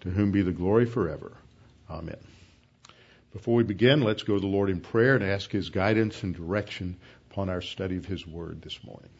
[0.00, 1.32] to whom be the glory forever.
[1.90, 2.18] Amen.
[3.32, 6.34] Before we begin, let's go to the Lord in prayer and ask His guidance and
[6.34, 6.96] direction
[7.30, 9.10] upon our study of His Word this morning.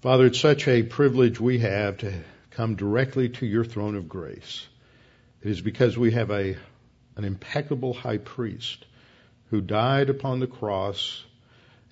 [0.00, 2.12] Father, it's such a privilege we have to
[2.50, 4.66] come directly to your throne of grace.
[5.42, 6.56] It is because we have a,
[7.16, 8.84] an impeccable high priest
[9.50, 11.22] who died upon the cross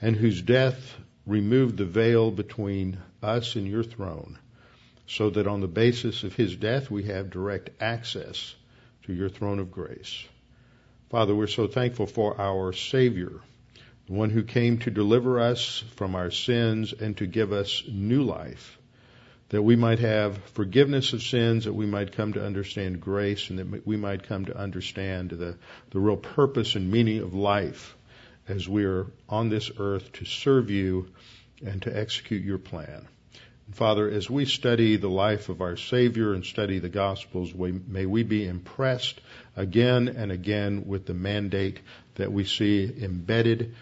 [0.03, 4.39] and whose death removed the veil between us and your throne
[5.07, 8.55] so that on the basis of his death we have direct access
[9.05, 10.25] to your throne of grace.
[11.11, 13.33] Father, we're so thankful for our Savior,
[14.07, 18.23] the one who came to deliver us from our sins and to give us new
[18.23, 18.79] life,
[19.51, 23.59] that we might have forgiveness of sins, that we might come to understand grace, and
[23.59, 25.57] that we might come to understand the,
[25.91, 27.95] the real purpose and meaning of life
[28.49, 31.09] as we are on this earth to serve you
[31.65, 33.07] and to execute your plan.
[33.73, 38.05] Father, as we study the life of our Savior and study the Gospels, we, may
[38.05, 39.21] we be impressed
[39.57, 41.81] again and again with the mandate
[42.17, 43.75] that we see embedded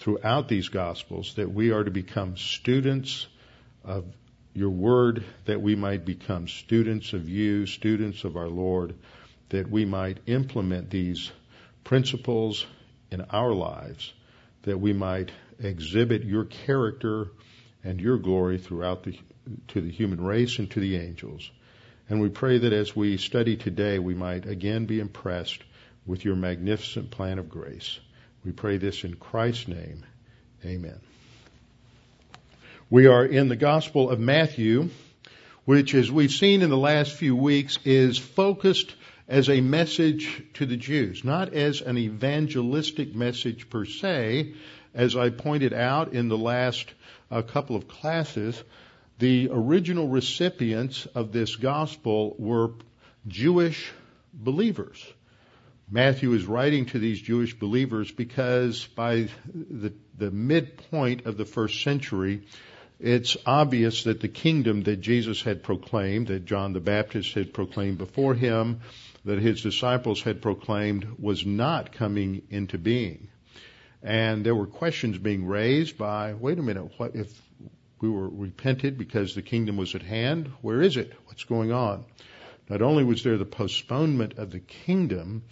[0.00, 3.26] throughout these Gospels, that we are to become students
[3.84, 4.04] of
[4.54, 8.96] your Word, that we might become students of you, students of our Lord,
[9.50, 11.30] that we might implement these
[11.84, 12.66] principles
[13.10, 14.12] in our lives,
[14.62, 17.28] that we might exhibit your character
[17.84, 19.18] and your glory throughout the
[19.68, 21.50] to the human race and to the angels.
[22.08, 25.62] And we pray that as we study today, we might again be impressed
[26.06, 27.98] with your magnificent plan of grace.
[28.44, 30.04] We pray this in Christ's name.
[30.64, 31.00] Amen.
[32.90, 34.88] We are in the Gospel of Matthew,
[35.66, 38.94] which, as we've seen in the last few weeks, is focused
[39.28, 44.54] as a message to the Jews, not as an evangelistic message per se,
[44.94, 46.92] as I pointed out in the last
[47.30, 48.62] uh, couple of classes,
[49.18, 52.72] the original recipients of this gospel were
[53.26, 53.90] Jewish
[54.32, 55.04] believers.
[55.90, 61.82] Matthew is writing to these Jewish believers because by the, the midpoint of the first
[61.82, 62.42] century,
[63.00, 67.98] it's obvious that the kingdom that Jesus had proclaimed, that John the Baptist had proclaimed
[67.98, 68.80] before him,
[69.24, 73.28] that his disciples had proclaimed, was not coming into being.
[74.02, 77.32] And there were questions being raised by, wait a minute, what if
[78.00, 80.52] we were repented because the kingdom was at hand.
[80.62, 81.12] Where is it?
[81.26, 82.04] What's going on?
[82.68, 85.42] Not only was there the postponement of the kingdom,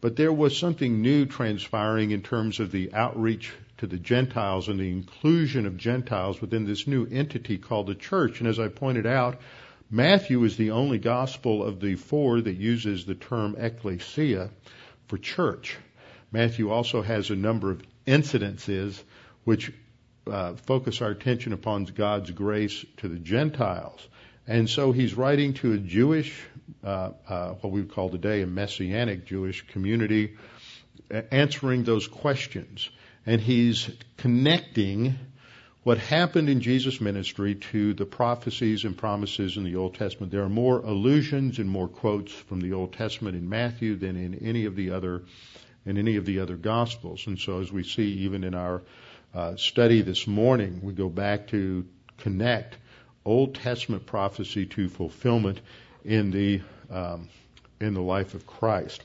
[0.00, 4.78] but there was something new transpiring in terms of the outreach to the Gentiles and
[4.78, 8.40] the inclusion of Gentiles within this new entity called the church.
[8.40, 9.40] And as I pointed out,
[9.90, 14.50] Matthew is the only gospel of the four that uses the term ecclesia
[15.08, 15.76] for church.
[16.32, 19.02] Matthew also has a number of incidences
[19.44, 19.72] which
[20.26, 24.06] uh, focus our attention upon God's grace to the Gentiles.
[24.46, 26.40] And so he's writing to a Jewish,
[26.84, 30.36] uh, uh, what we would call today a messianic Jewish community,
[31.30, 32.88] answering those questions.
[33.26, 35.18] And he's connecting
[35.82, 40.30] what happened in Jesus' ministry to the prophecies and promises in the Old Testament.
[40.30, 44.34] There are more allusions and more quotes from the Old Testament in Matthew than in
[44.46, 45.22] any of the other
[45.86, 47.26] in any of the other Gospels.
[47.26, 48.82] And so as we see even in our
[49.34, 51.86] uh, study this morning, we go back to
[52.18, 52.76] connect
[53.24, 55.60] Old Testament prophecy to fulfillment
[56.04, 56.60] in the
[56.90, 57.28] um,
[57.80, 59.02] in the life of Christ.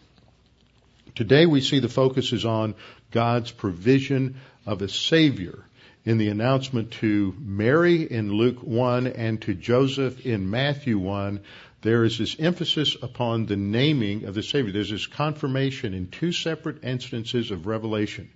[1.15, 2.75] Today we see the focus is on
[3.11, 4.35] God's provision
[4.65, 5.63] of a Savior
[6.03, 11.39] in the announcement to Mary in Luke 1 and to Joseph in Matthew 1.
[11.85, 14.71] There is this emphasis upon the naming of the Savior.
[14.71, 18.31] There's this confirmation in two separate instances of revelation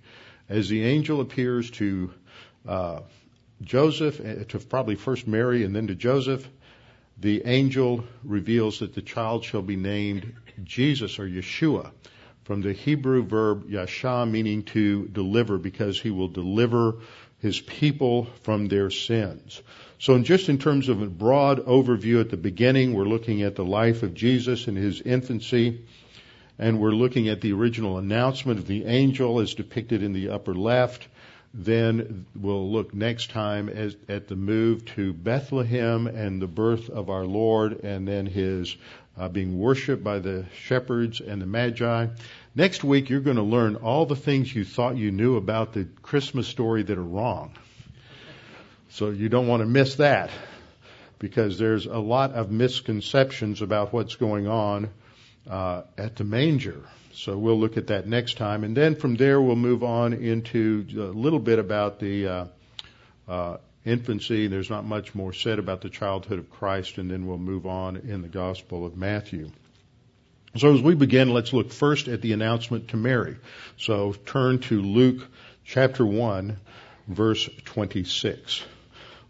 [0.48, 2.14] as the angel appears to
[2.68, 3.00] uh,
[3.60, 6.48] Joseph, uh, to probably first Mary and then to Joseph,
[7.18, 10.32] the angel reveals that the child shall be named
[10.62, 11.90] Jesus or Yeshua
[12.44, 16.98] from the Hebrew verb yasha, meaning to deliver, because he will deliver
[17.40, 19.60] his people from their sins.
[20.00, 23.54] So, in just in terms of a broad overview at the beginning, we're looking at
[23.54, 25.82] the life of Jesus in his infancy,
[26.58, 30.54] and we're looking at the original announcement of the angel as depicted in the upper
[30.54, 31.06] left.
[31.52, 37.10] Then we'll look next time as, at the move to Bethlehem and the birth of
[37.10, 38.74] our Lord, and then his
[39.18, 42.06] uh, being worshipped by the shepherds and the magi.
[42.54, 45.88] Next week, you're going to learn all the things you thought you knew about the
[46.00, 47.52] Christmas story that are wrong.
[48.92, 50.30] So you don't want to miss that
[51.18, 54.90] because there's a lot of misconceptions about what's going on
[55.48, 56.82] uh, at the manger.
[57.12, 58.64] So we'll look at that next time.
[58.64, 62.44] And then from there, we'll move on into a little bit about the uh,
[63.28, 64.46] uh, infancy.
[64.46, 67.96] There's not much more said about the childhood of Christ, and then we'll move on
[67.96, 69.50] in the Gospel of Matthew.
[70.56, 73.36] So as we begin, let's look first at the announcement to Mary.
[73.76, 75.28] So turn to Luke
[75.64, 76.56] chapter 1,
[77.06, 78.64] verse 26.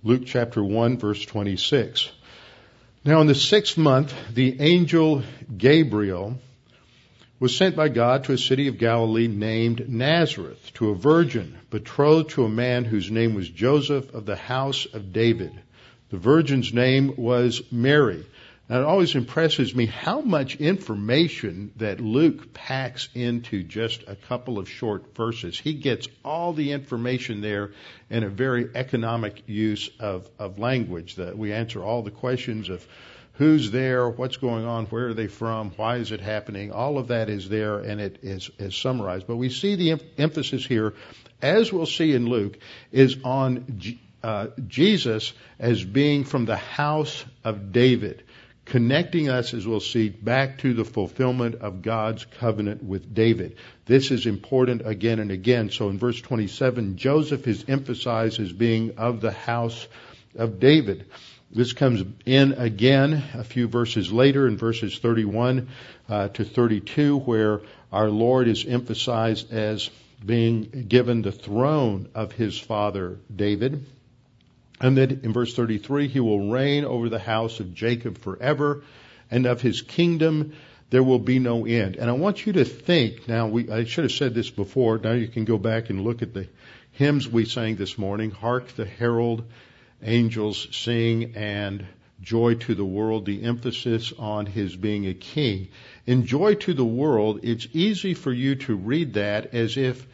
[0.02, 2.10] Luke chapter 1, verse 26.
[3.04, 5.22] Now in the sixth month, the angel
[5.54, 6.38] Gabriel
[7.38, 12.30] was sent by God to a city of Galilee named Nazareth to a virgin betrothed
[12.30, 15.52] to a man whose name was Joseph of the house of David.
[16.08, 18.24] The virgin's name was Mary.
[18.70, 24.60] Now it always impresses me how much information that Luke packs into just a couple
[24.60, 25.58] of short verses.
[25.58, 27.72] He gets all the information there
[28.10, 32.86] in a very economic use of, of language that we answer all the questions of
[33.32, 36.70] who's there, what's going on, where are they from, why is it happening.
[36.70, 39.26] All of that is there and it is, is summarized.
[39.26, 40.94] But we see the em- emphasis here,
[41.42, 42.56] as we'll see in Luke,
[42.92, 48.22] is on G- uh, Jesus as being from the house of David,
[48.70, 53.56] connecting us, as we'll see, back to the fulfillment of God's covenant with David.
[53.84, 55.70] This is important again and again.
[55.70, 59.88] So in verse 27, Joseph is emphasized as being of the house
[60.36, 61.06] of David.
[61.50, 65.68] This comes in again a few verses later in verses 31
[66.08, 69.90] uh, to 32, where our Lord is emphasized as
[70.24, 73.84] being given the throne of his father David.
[74.80, 78.82] And then in verse 33, he will reign over the house of Jacob forever,
[79.30, 80.54] and of his kingdom
[80.88, 81.96] there will be no end.
[81.96, 85.12] And I want you to think, now we, I should have said this before, now
[85.12, 86.48] you can go back and look at the
[86.92, 88.30] hymns we sang this morning.
[88.30, 89.44] Hark the herald
[90.02, 91.86] angels sing and
[92.22, 95.68] joy to the world, the emphasis on his being a king.
[96.06, 100.06] In joy to the world, it's easy for you to read that as if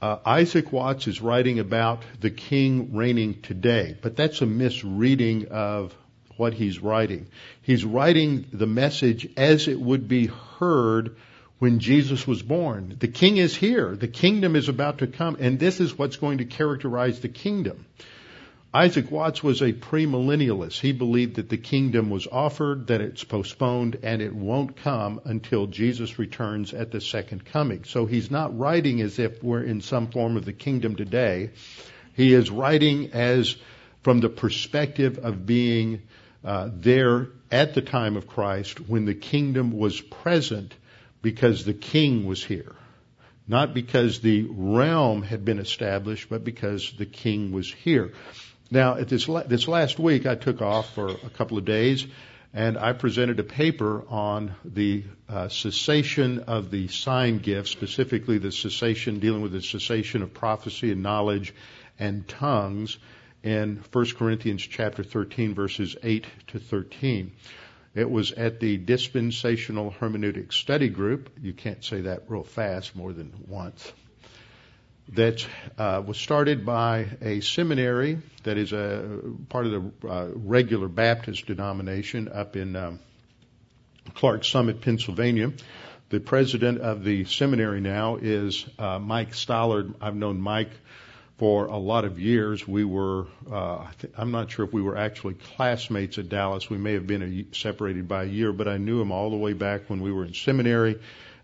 [0.00, 5.94] uh, Isaac Watts is writing about the king reigning today, but that's a misreading of
[6.36, 7.26] what he's writing.
[7.62, 11.16] He's writing the message as it would be heard
[11.58, 12.96] when Jesus was born.
[13.00, 13.96] The king is here.
[13.96, 17.84] The kingdom is about to come, and this is what's going to characterize the kingdom.
[18.72, 20.78] Isaac Watts was a premillennialist.
[20.78, 25.66] He believed that the kingdom was offered, that it's postponed, and it won't come until
[25.66, 27.84] Jesus returns at the second coming.
[27.84, 31.50] So he's not writing as if we're in some form of the kingdom today.
[32.12, 33.56] He is writing as
[34.02, 36.02] from the perspective of being
[36.44, 40.74] uh, there at the time of Christ when the kingdom was present
[41.22, 42.74] because the king was here.
[43.46, 48.12] Not because the realm had been established, but because the king was here.
[48.70, 52.06] Now, at this this last week, I took off for a couple of days,
[52.52, 58.52] and I presented a paper on the uh, cessation of the sign gifts, specifically the
[58.52, 61.54] cessation dealing with the cessation of prophecy and knowledge
[61.98, 62.98] and tongues,
[63.42, 67.32] in 1 Corinthians chapter 13, verses 8 to 13.
[67.94, 71.30] It was at the Dispensational Hermeneutic Study Group.
[71.40, 73.92] You can't say that real fast more than once
[75.14, 75.46] that
[75.78, 81.46] uh, was started by a seminary that is a part of the uh, regular Baptist
[81.46, 83.00] denomination up in um,
[84.14, 85.52] Clarks Summit, Pennsylvania.
[86.10, 89.94] The president of the seminary now is uh, Mike Stallard.
[90.00, 90.70] I've known Mike
[91.38, 92.66] for a lot of years.
[92.66, 93.86] We were, uh,
[94.16, 96.68] I'm not sure if we were actually classmates at Dallas.
[96.68, 99.36] We may have been a, separated by a year, but I knew him all the
[99.36, 100.98] way back when we were in seminary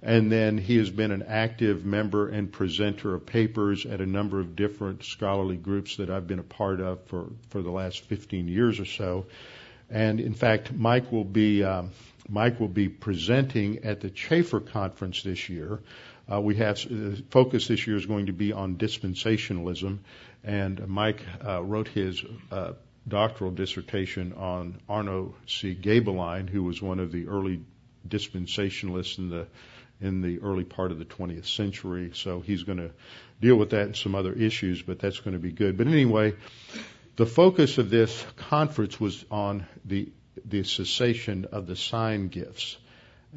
[0.04, 4.38] and then he has been an active member and presenter of papers at a number
[4.38, 8.46] of different scholarly groups that I've been a part of for, for the last 15
[8.46, 9.24] years or so.
[9.88, 11.92] And in fact, Mike will be um,
[12.28, 15.80] Mike will be presenting at the Chafer conference this year.
[16.30, 19.98] Uh, we have the focus this year is going to be on dispensationalism,
[20.42, 22.72] and Mike uh, wrote his uh,
[23.08, 25.74] doctoral dissertation on Arno C.
[25.74, 27.60] Gaebelein, who was one of the early
[28.08, 29.46] dispensationalists in the
[30.00, 32.10] in the early part of the 20th century.
[32.14, 32.90] So he's going to
[33.40, 35.76] deal with that and some other issues, but that's going to be good.
[35.76, 36.34] But anyway,
[37.16, 40.08] the focus of this conference was on the
[40.44, 42.76] the cessation of the sign gifts.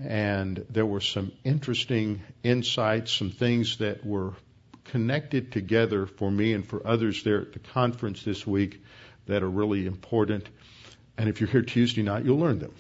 [0.03, 4.33] And there were some interesting insights, some things that were
[4.85, 8.83] connected together for me and for others there at the conference this week
[9.25, 10.47] that are really important.
[11.17, 12.73] And if you're here Tuesday night, you'll learn them.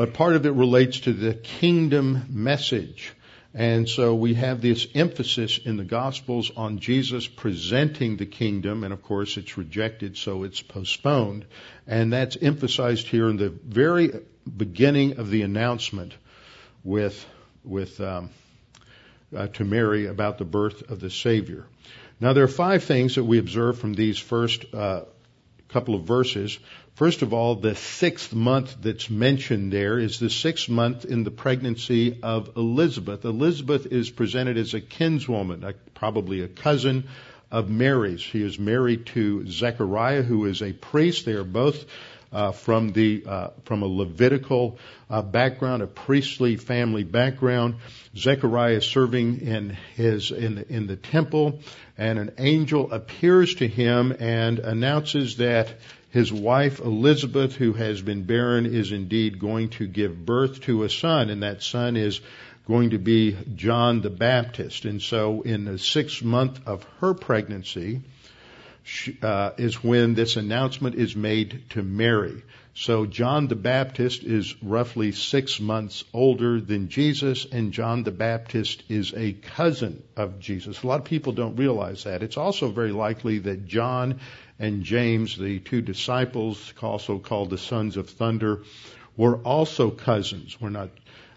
[0.00, 3.12] But part of it relates to the kingdom message.
[3.52, 8.94] And so we have this emphasis in the Gospels on Jesus presenting the kingdom, and
[8.94, 11.44] of course it's rejected, so it's postponed.
[11.86, 14.10] And that's emphasized here in the very
[14.56, 16.14] beginning of the announcement
[16.82, 17.22] with,
[17.62, 18.30] with um,
[19.36, 21.66] uh, to Mary about the birth of the Savior.
[22.20, 25.02] Now there are five things that we observe from these first uh,
[25.68, 26.58] couple of verses.
[26.94, 31.30] First of all, the sixth month that's mentioned there is the sixth month in the
[31.30, 33.24] pregnancy of Elizabeth.
[33.24, 37.04] Elizabeth is presented as a kinswoman, probably a cousin
[37.50, 38.20] of Mary's.
[38.20, 41.24] She is married to Zechariah, who is a priest.
[41.24, 41.86] They are both
[42.32, 47.76] uh, from the uh, from a Levitical uh, background, a priestly family background.
[48.16, 51.60] Zechariah is serving in his in the, in the temple,
[51.98, 55.74] and an angel appears to him and announces that
[56.10, 60.90] his wife Elizabeth, who has been barren, is indeed going to give birth to a
[60.90, 62.20] son, and that son is
[62.66, 64.84] going to be John the Baptist.
[64.84, 68.02] And so, in the sixth month of her pregnancy,
[69.22, 72.42] uh, is when this announcement is made to Mary.
[72.74, 78.84] So John the Baptist is roughly six months older than Jesus, and John the Baptist
[78.88, 80.82] is a cousin of Jesus.
[80.82, 82.22] A lot of people don't realize that.
[82.22, 84.20] It's also very likely that John
[84.58, 88.62] and James, the two disciples, also called the sons of thunder,
[89.16, 90.60] were also cousins.
[90.60, 90.90] We're not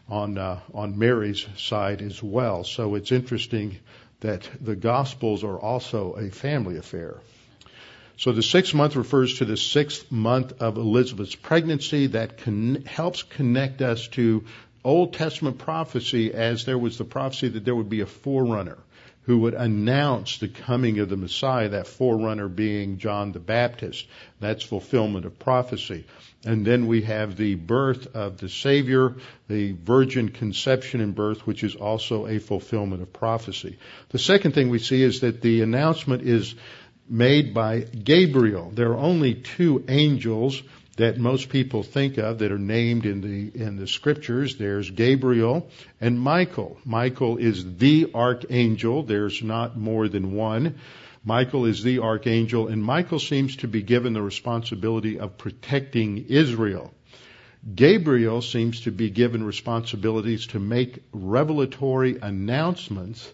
[0.08, 2.64] on uh, on Mary's side as well.
[2.64, 3.80] So it's interesting
[4.24, 7.18] that the Gospels are also a family affair.
[8.18, 13.24] So the sixth month refers to the sixth month of Elizabeth's pregnancy that con- helps
[13.24, 14.44] connect us to
[14.84, 18.78] Old Testament prophecy as there was the prophecy that there would be a forerunner
[19.24, 24.06] who would announce the coming of the Messiah, that forerunner being John the Baptist.
[24.40, 26.06] That's fulfillment of prophecy.
[26.46, 29.16] And then we have the birth of the Savior,
[29.48, 33.78] the virgin conception and birth, which is also a fulfillment of prophecy.
[34.10, 36.56] The second thing we see is that the announcement is
[37.08, 38.72] made by Gabriel.
[38.72, 40.62] There are only two angels
[40.98, 44.58] that most people think of that are named in the in the scriptures.
[44.58, 45.70] There's Gabriel
[46.00, 46.78] and Michael.
[46.86, 49.04] Michael is the archangel.
[49.04, 50.76] There's not more than one.
[51.24, 56.94] Michael is the archangel, and Michael seems to be given the responsibility of protecting Israel.
[57.74, 63.32] Gabriel seems to be given responsibilities to make revelatory announcements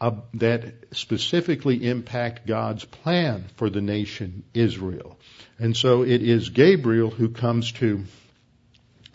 [0.00, 5.18] uh, that specifically impact God's plan for the nation Israel.
[5.58, 8.04] And so it is Gabriel who comes to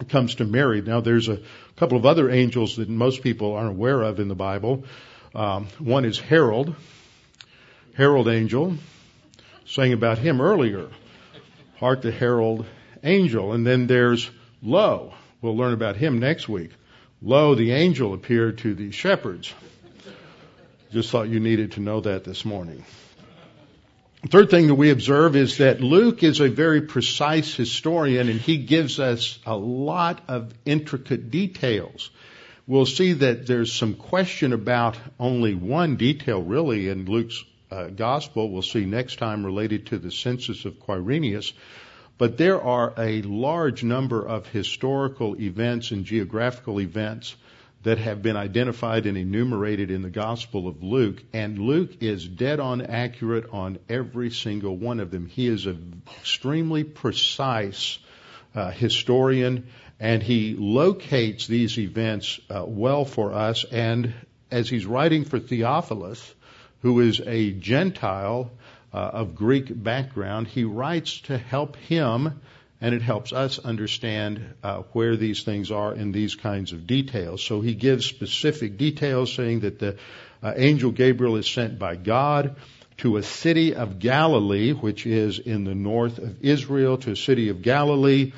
[0.10, 0.82] comes to Mary.
[0.82, 1.40] Now there's a
[1.78, 4.84] couple of other angels that most people aren't aware of in the Bible.
[5.34, 6.76] Um, one is Herald,
[7.96, 8.76] Herald angel,
[9.66, 10.90] saying about him earlier.
[11.78, 12.66] Hark the herald
[13.04, 13.54] angel.
[13.54, 14.30] And then there's
[14.62, 15.14] Lo.
[15.42, 16.72] We'll learn about him next week.
[17.22, 19.54] Lo, the angel appeared to the shepherds.
[20.92, 22.84] Just thought you needed to know that this morning.
[24.28, 28.58] Third thing that we observe is that Luke is a very precise historian and he
[28.58, 32.10] gives us a lot of intricate details.
[32.68, 37.44] We'll see that there's some question about only one detail really in Luke's
[37.76, 38.50] uh, gospel.
[38.50, 41.54] We'll see next time related to the census of Quirinius.
[42.18, 47.36] But there are a large number of historical events and geographical events
[47.84, 52.60] that have been identified and enumerated in the Gospel of Luke, and Luke is dead
[52.60, 55.28] on accurate on every single one of them.
[55.28, 58.00] He is an extremely precise
[58.56, 59.68] uh, historian,
[60.00, 63.66] and he locates these events uh, well for us.
[63.66, 64.16] And
[64.50, 66.34] as he's writing for Theophilus,
[66.82, 68.52] who is a Gentile
[68.94, 72.42] uh, of Greek background, he writes to help him
[72.82, 77.44] and it helps us understand uh, where these things are in these kinds of details.
[77.44, 79.98] So he gives specific details saying that the
[80.44, 82.58] uh, angel Gabriel is sent by God
[82.98, 87.50] to a city of Galilee, which is in the north of Israel, to a city
[87.50, 88.34] of Galilee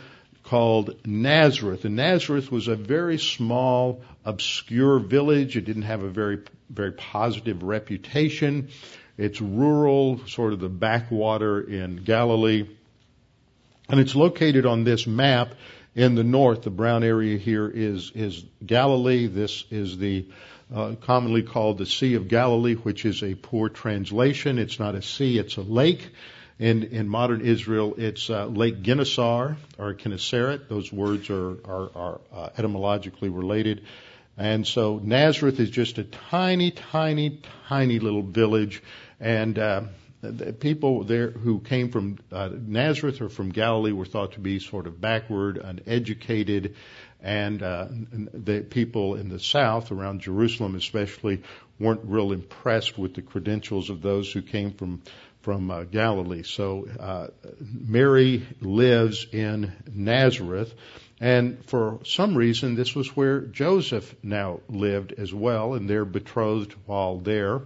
[0.47, 1.83] called Nazareth.
[1.83, 5.57] And Nazareth was a very small, obscure village.
[5.57, 6.39] It didn't have a very,
[6.69, 8.69] very positive reputation.
[9.17, 12.65] It's rural, sort of the backwater in Galilee.
[13.89, 15.53] And it's located on this map
[15.95, 16.61] in the north.
[16.61, 19.27] The brown area here is, is Galilee.
[19.27, 20.27] This is the
[20.73, 24.59] uh, commonly called the Sea of Galilee, which is a poor translation.
[24.59, 26.09] It's not a sea, it's a lake.
[26.59, 30.67] In, in modern Israel, it's uh, Lake Gennesaret or Gennesaret.
[30.69, 33.83] Those words are, are, are uh, etymologically related.
[34.37, 38.81] And so Nazareth is just a tiny, tiny, tiny little village.
[39.19, 39.81] And uh,
[40.21, 44.59] the people there who came from uh, Nazareth or from Galilee were thought to be
[44.59, 46.75] sort of backward, uneducated,
[47.21, 47.87] and uh,
[48.33, 51.43] the people in the south, around Jerusalem especially,
[51.79, 55.01] weren't real impressed with the credentials of those who came from
[55.47, 56.43] from uh, Galilee.
[56.43, 57.27] So uh,
[57.57, 60.73] Mary lives in Nazareth,
[61.21, 66.75] and for some reason, this was where Joseph now lived as well, and they're betrothed
[66.85, 67.61] while there.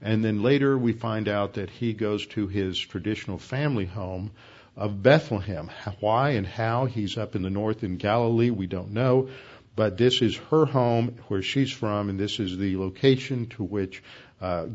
[0.00, 4.30] And then later we find out that he goes to his traditional family home
[4.76, 5.68] of Bethlehem.
[5.98, 9.30] Why and how he's up in the north in Galilee, we don't know.
[9.74, 14.00] But this is her home where she's from, and this is the location to which
[14.40, 14.66] uh,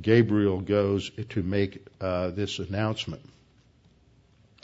[0.00, 3.22] Gabriel goes to make uh, this announcement.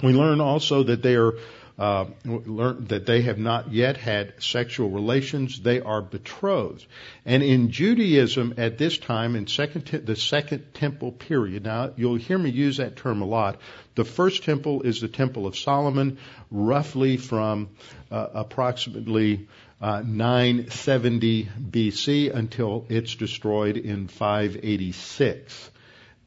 [0.02, 1.34] We learn also that they are
[1.78, 5.60] uh, learn that they have not yet had sexual relations.
[5.60, 6.86] They are betrothed.
[7.24, 12.16] And in Judaism at this time, in second te- the second temple period, now you'll
[12.16, 13.58] hear me use that term a lot.
[13.94, 16.18] The first temple is the Temple of Solomon,
[16.50, 17.70] roughly from
[18.10, 19.48] uh, approximately
[19.82, 25.70] uh, 970 BC until it's destroyed in 586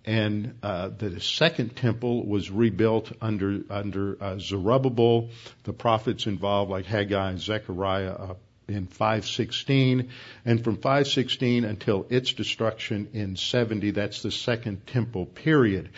[0.05, 5.29] and uh, the second temple was rebuilt under under uh, Zerubbabel.
[5.63, 8.33] The prophets involved, like Haggai and Zechariah, uh,
[8.67, 10.09] in 516,
[10.43, 13.91] and from 516 until its destruction in 70.
[13.91, 15.89] That's the second temple period.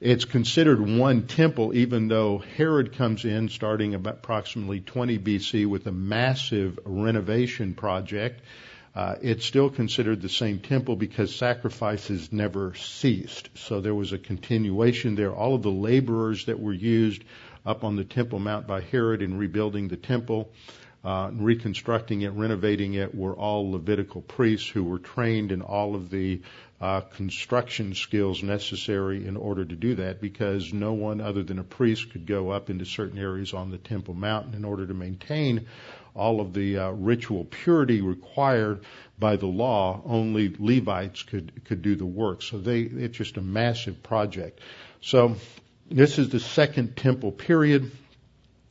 [0.00, 5.86] It's considered one temple, even though Herod comes in starting about approximately 20 BC with
[5.86, 8.40] a massive renovation project
[8.98, 13.48] uh, it's still considered the same temple because sacrifices never ceased.
[13.54, 15.32] So there was a continuation there.
[15.32, 17.22] All of the laborers that were used
[17.64, 20.50] up on the Temple Mount by Herod in rebuilding the temple,
[21.04, 26.10] uh, reconstructing it, renovating it, were all Levitical priests who were trained in all of
[26.10, 26.40] the
[26.80, 31.64] uh, construction skills necessary in order to do that because no one other than a
[31.64, 35.66] priest could go up into certain areas on the Temple Mountain in order to maintain
[36.14, 38.80] all of the uh, ritual purity required
[39.18, 42.42] by the law, only Levites could could do the work.
[42.42, 44.60] So they it's just a massive project.
[45.00, 45.36] So
[45.90, 47.90] this is the second temple period.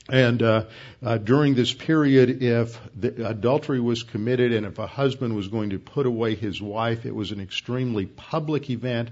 [0.10, 0.66] And uh,
[1.04, 5.72] uh, during this period, if the adultery was committed and if a husband was going
[5.72, 9.10] to put away his wife, it was an extremely public event,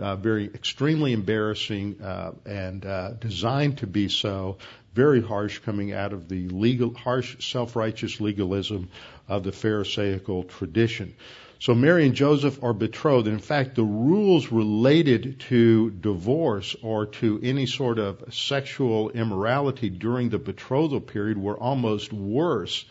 [0.00, 4.56] uh, very extremely embarrassing, uh, and uh, designed to be so
[4.94, 8.88] very harsh coming out of the legal, harsh self-righteous legalism
[9.28, 11.14] of the Pharisaical tradition.
[11.60, 13.26] So Mary and Joseph are betrothed.
[13.26, 20.28] In fact, the rules related to divorce or to any sort of sexual immorality during
[20.28, 22.84] the betrothal period were almost worse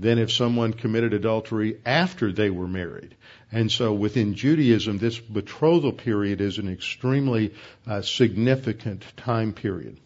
[0.00, 3.14] than if someone committed adultery after they were married.
[3.52, 7.54] And so within Judaism, this betrothal period is an extremely
[7.86, 9.98] uh, significant time period.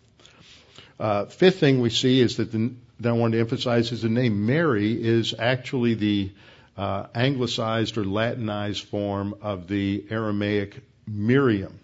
[1.00, 4.08] Uh, fifth thing we see is that, the, that I want to emphasize is the
[4.08, 6.30] name Mary is actually the
[6.76, 11.78] uh, anglicized or Latinized form of the Aramaic Miriam.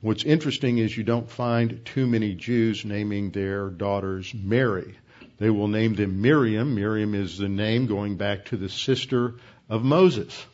[0.00, 4.96] What's interesting is you don't find too many Jews naming their daughters Mary.
[5.38, 6.74] They will name them Miriam.
[6.74, 9.34] Miriam is the name going back to the sister
[9.68, 10.46] of Moses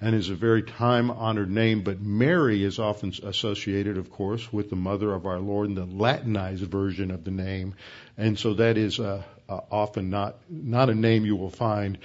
[0.00, 4.68] and is a very time honored name, but Mary is often associated, of course, with
[4.68, 7.74] the mother of our Lord in the Latinized version of the name.
[8.18, 11.98] And so that is uh, uh, often not, not a name you will find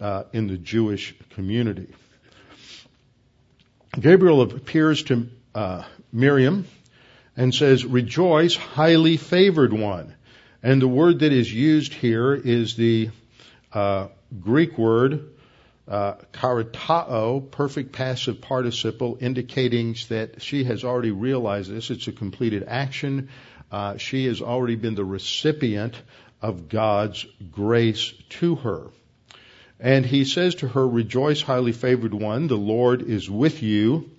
[0.00, 1.92] uh, in the Jewish community.
[3.98, 6.66] Gabriel appears to uh, Miriam
[7.36, 10.14] and says, Rejoice, highly favored one.
[10.62, 13.10] And the word that is used here is the
[13.72, 14.08] uh,
[14.40, 15.32] Greek word
[15.88, 21.90] uh, charitao, perfect passive participle, indicating that she has already realized this.
[21.90, 23.28] It's a completed action.
[23.70, 26.00] Uh, she has already been the recipient
[26.40, 28.90] of God's grace to her.
[29.82, 34.10] And he says to her, Rejoice, highly favored one, the Lord is with you.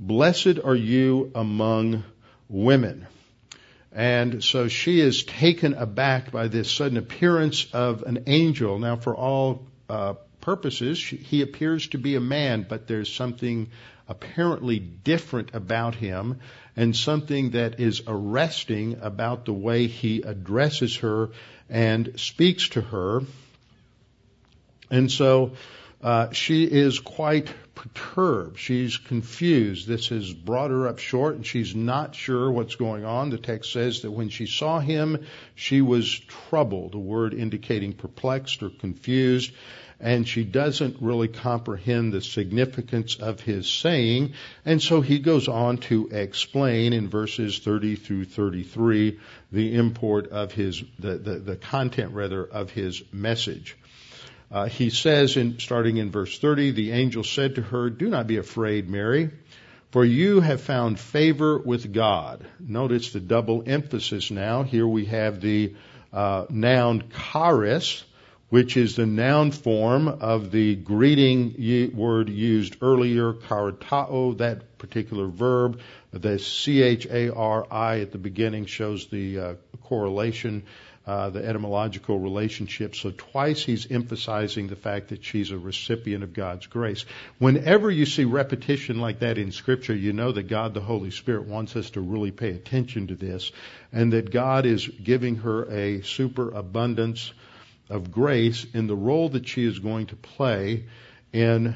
[0.00, 2.02] Blessed are you among
[2.48, 3.06] women.
[3.92, 8.80] And so she is taken aback by this sudden appearance of an angel.
[8.80, 11.02] Now, for all uh, purposes.
[11.02, 13.70] He appears to be a man, but there's something
[14.06, 16.40] apparently different about him
[16.76, 21.30] and something that is arresting about the way he addresses her
[21.70, 23.22] and speaks to her.
[24.92, 25.52] And so
[26.02, 28.58] uh, she is quite perturbed.
[28.58, 29.88] She's confused.
[29.88, 33.30] This has brought her up short and she's not sure what's going on.
[33.30, 35.24] The text says that when she saw him,
[35.54, 36.12] she was
[36.50, 39.52] troubled, a word indicating perplexed or confused
[40.02, 44.34] and she doesn't really comprehend the significance of his saying.
[44.64, 49.20] And so he goes on to explain in verses 30 through 33
[49.52, 53.76] the import of his, the, the, the content rather of his message.
[54.52, 58.26] Uh, he says in, starting in verse 30, the angel said to her, do not
[58.26, 59.30] be afraid, Mary,
[59.90, 62.46] for you have found favor with God.
[62.60, 64.62] Notice the double emphasis now.
[64.62, 65.74] Here we have the
[66.12, 68.04] uh, noun charis,
[68.50, 75.80] which is the noun form of the greeting word used earlier, charitao, that particular verb.
[76.12, 80.64] The C-H-A-R-I at the beginning shows the uh, correlation,
[81.06, 82.94] uh, the etymological relationship.
[82.94, 87.04] So twice he's emphasizing the fact that she's a recipient of God's grace.
[87.38, 91.46] Whenever you see repetition like that in scripture, you know that God the Holy Spirit
[91.46, 93.50] wants us to really pay attention to this
[93.92, 97.32] and that God is giving her a superabundance
[97.90, 100.84] of grace in the role that she is going to play
[101.32, 101.74] in,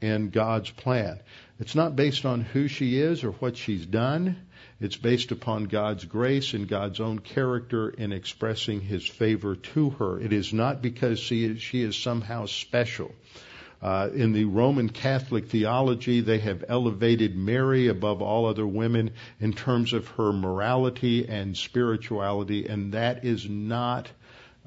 [0.00, 1.20] in God's plan.
[1.58, 4.36] It's not based on who she is or what she's done.
[4.80, 10.18] It's based upon God's grace and God's own character in expressing His favor to her.
[10.18, 13.14] It is not because she is, she is somehow special.
[13.82, 19.52] Uh, in the Roman Catholic theology, they have elevated Mary above all other women in
[19.52, 24.10] terms of her morality and spirituality, and that is not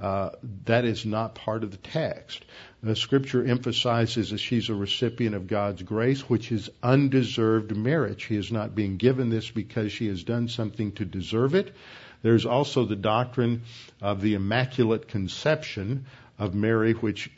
[0.01, 0.31] uh,
[0.65, 2.43] that is not part of the text.
[2.83, 8.19] The scripture emphasizes that she's a recipient of God's grace, which is undeserved merit.
[8.19, 11.73] She is not being given this because she has done something to deserve it.
[12.23, 13.61] There's also the doctrine
[14.01, 17.31] of the Immaculate Conception of Mary, which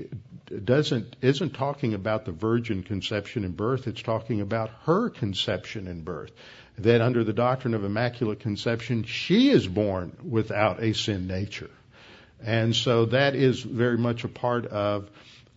[0.64, 3.86] doesn't, isn't talking about the virgin conception and birth.
[3.86, 6.32] It's talking about her conception and birth.
[6.80, 11.70] That under the doctrine of Immaculate Conception, she is born without a sin nature.
[12.44, 15.10] And so that is very much a part of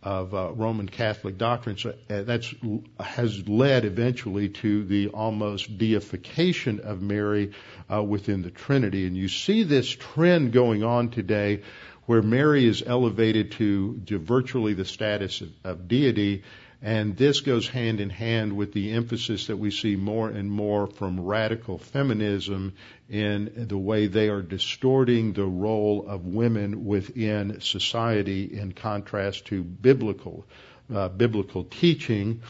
[0.02, 1.76] of uh, Roman Catholic doctrine.
[1.76, 2.54] So uh, that's
[3.00, 7.52] has led eventually to the almost deification of Mary
[7.92, 9.06] uh, within the Trinity.
[9.06, 11.62] And you see this trend going on today,
[12.06, 16.42] where Mary is elevated to, to virtually the status of, of deity,
[16.80, 20.86] and this goes hand in hand with the emphasis that we see more and more
[20.86, 22.74] from radical feminism
[23.08, 29.64] in the way they are distorting the role of women within society in contrast to
[29.64, 30.46] biblical
[30.94, 32.40] uh, biblical teaching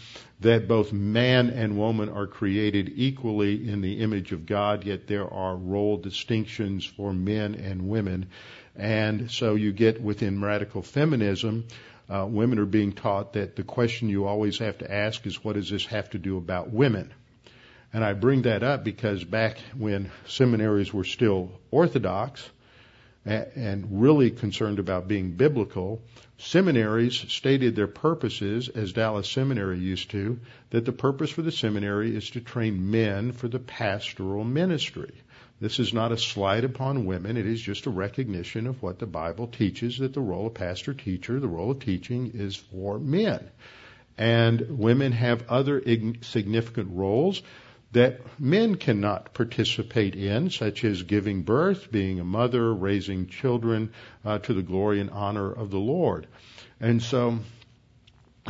[0.40, 5.28] that both man and woman are created equally in the image of God, yet there
[5.28, 8.28] are role distinctions for men and women.
[8.76, 11.66] And so you get within radical feminism
[12.08, 15.54] uh, women are being taught that the question you always have to ask is, what
[15.54, 17.12] does this have to do about women?
[17.92, 22.48] And I bring that up because back when seminaries were still orthodox
[23.24, 26.02] and really concerned about being biblical,
[26.38, 30.40] seminaries stated their purposes, as Dallas Seminary used to,
[30.70, 35.12] that the purpose for the seminary is to train men for the pastoral ministry.
[35.60, 37.36] This is not a slight upon women.
[37.36, 40.94] It is just a recognition of what the Bible teaches that the role of pastor
[40.94, 43.50] teacher, the role of teaching is for men.
[44.16, 45.82] And women have other
[46.20, 47.42] significant roles
[47.92, 53.92] that men cannot participate in, such as giving birth, being a mother, raising children
[54.24, 56.26] uh, to the glory and honor of the Lord.
[56.80, 57.38] And so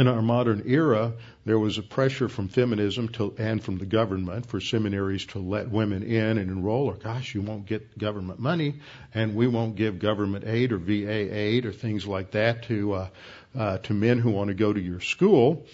[0.01, 1.13] in our modern era,
[1.45, 5.71] there was a pressure from feminism to, and from the government for seminaries to let
[5.71, 8.81] women in and enroll, or gosh, you won't get government money,
[9.15, 13.09] and we won't give government aid or VA aid or things like that to uh,
[13.57, 15.67] uh, to men who want to go to your school.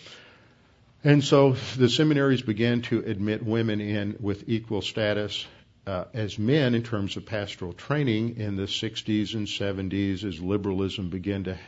[1.03, 5.47] And so the seminaries began to admit women in with equal status
[5.87, 11.11] uh, as men in terms of pastoral training in the 60s and 70s as liberalism
[11.11, 11.59] began to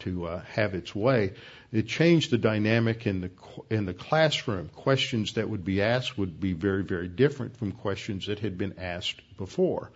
[0.00, 1.34] to uh, have its way.
[1.70, 3.30] It changed the dynamic in the
[3.70, 4.68] in the classroom.
[4.68, 8.74] Questions that would be asked would be very very different from questions that had been
[8.78, 9.92] asked before.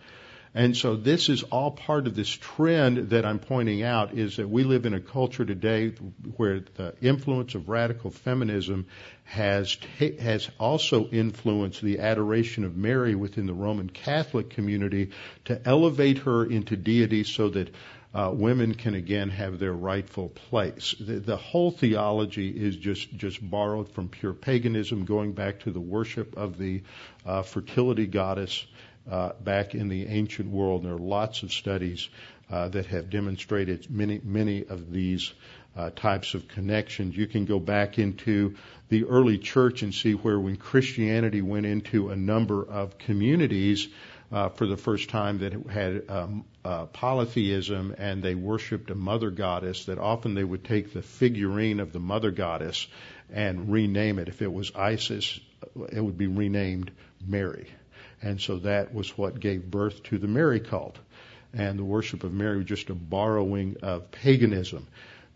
[0.57, 4.49] And so this is all part of this trend that I'm pointing out is that
[4.49, 5.89] we live in a culture today
[6.35, 8.87] where the influence of radical feminism
[9.25, 15.11] has has also influenced the adoration of Mary within the Roman Catholic community
[15.45, 17.69] to elevate her into deity so that
[18.15, 20.95] uh, women can again have their rightful place.
[20.99, 25.79] The, the, whole theology is just just borrowed from pure paganism, going back to the
[25.79, 26.81] worship of the
[27.27, 28.65] uh, fertility goddess
[29.09, 30.83] uh, back in the ancient world.
[30.83, 32.09] There are lots of studies
[32.49, 35.33] uh, that have demonstrated many many of these
[35.75, 37.15] uh, types of connections.
[37.15, 38.55] You can go back into
[38.89, 43.87] the early church and see where when Christianity went into a number of communities
[44.31, 49.29] uh, for the first time that had um, uh, polytheism and they worshipped a mother
[49.29, 52.87] goddess, that often they would take the figurine of the mother goddess
[53.31, 54.27] and rename it.
[54.27, 55.39] If it was Isis,
[55.91, 56.91] it would be renamed
[57.25, 57.69] Mary.
[58.21, 60.97] And so that was what gave birth to the Mary cult.
[61.53, 64.87] And the worship of Mary was just a borrowing of paganism.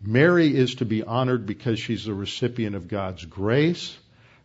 [0.02, 3.96] Mary is to be honored because she's the recipient of God's grace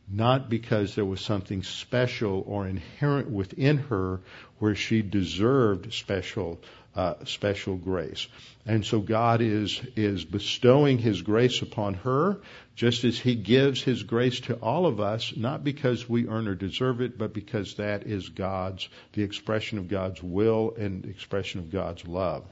[0.10, 4.21] not because there was something special or inherent within her
[4.60, 6.60] where she deserved special
[6.97, 8.27] uh, special grace.
[8.65, 12.39] And so God is is bestowing His grace upon her,
[12.75, 16.55] just as He gives His grace to all of us, not because we earn or
[16.55, 21.71] deserve it, but because that is God's the expression of God's will and expression of
[21.71, 22.43] God's love.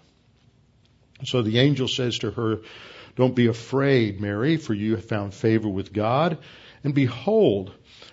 [1.24, 2.60] So the angel says to her,
[3.16, 6.38] "Don't be afraid, Mary, for you have found favor with God."
[6.84, 7.72] And behold,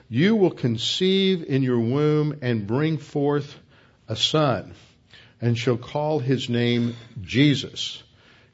[0.09, 3.59] you will conceive in your womb and bring forth
[4.09, 4.73] a son,
[5.43, 8.03] and shall call his name Jesus.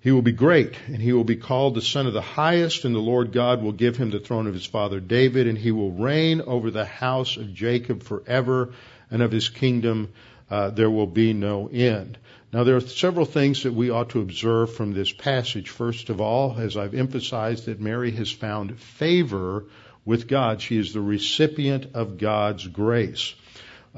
[0.01, 2.95] He will be great, and he will be called the Son of the Highest, and
[2.95, 5.93] the Lord God will give him the throne of his father David, and he will
[5.93, 8.73] reign over the house of Jacob forever,
[9.11, 10.09] and of his kingdom
[10.51, 12.17] uh, there will be no end.
[12.53, 15.69] Now, there are several things that we ought to observe from this passage.
[15.69, 19.67] First of all, as I've emphasized, that Mary has found favor
[20.07, 20.63] with God.
[20.63, 23.35] She is the recipient of God's grace.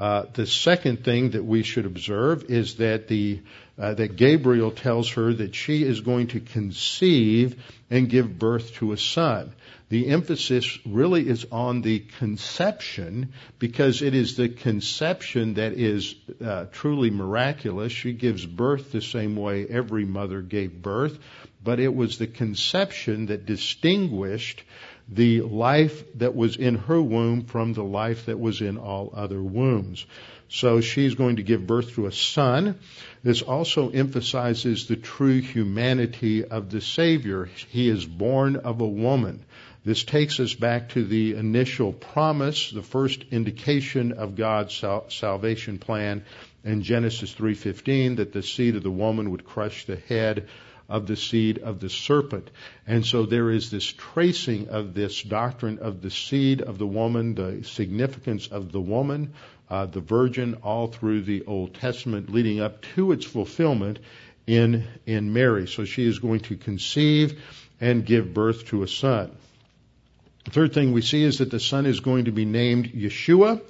[0.01, 3.39] Uh, the second thing that we should observe is that the
[3.77, 8.93] uh, that Gabriel tells her that she is going to conceive and give birth to
[8.93, 9.53] a son.
[9.89, 16.65] The emphasis really is on the conception because it is the conception that is uh,
[16.71, 17.91] truly miraculous.
[17.91, 21.19] She gives birth the same way every mother gave birth,
[21.63, 24.63] but it was the conception that distinguished
[25.11, 29.41] the life that was in her womb from the life that was in all other
[29.43, 30.05] wombs.
[30.47, 32.79] So she's going to give birth to a son.
[33.21, 37.49] This also emphasizes the true humanity of the Savior.
[37.69, 39.45] He is born of a woman.
[39.83, 45.79] This takes us back to the initial promise, the first indication of God's sal- salvation
[45.79, 46.23] plan
[46.63, 50.47] in Genesis 3:15 that the seed of the woman would crush the head
[50.91, 52.51] of the seed of the serpent.
[52.85, 57.33] And so there is this tracing of this doctrine of the seed of the woman,
[57.33, 59.33] the significance of the woman,
[59.69, 63.99] uh, the virgin, all through the Old Testament, leading up to its fulfillment
[64.45, 65.65] in in Mary.
[65.67, 67.41] So she is going to conceive
[67.79, 69.31] and give birth to a son.
[70.43, 73.61] The third thing we see is that the son is going to be named Yeshua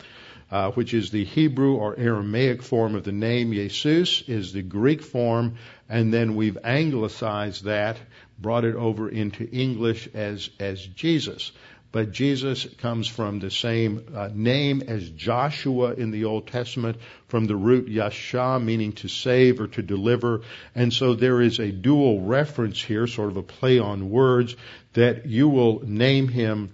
[0.52, 3.54] uh, which is the Hebrew or Aramaic form of the name.
[3.54, 5.56] Jesus is the Greek form,
[5.88, 7.98] and then we've anglicized that,
[8.38, 11.52] brought it over into English as, as Jesus.
[11.92, 17.46] But Jesus comes from the same uh, name as Joshua in the Old Testament, from
[17.46, 20.42] the root yasha, meaning to save or to deliver.
[20.74, 24.56] And so there is a dual reference here, sort of a play on words,
[24.94, 26.72] that you will name him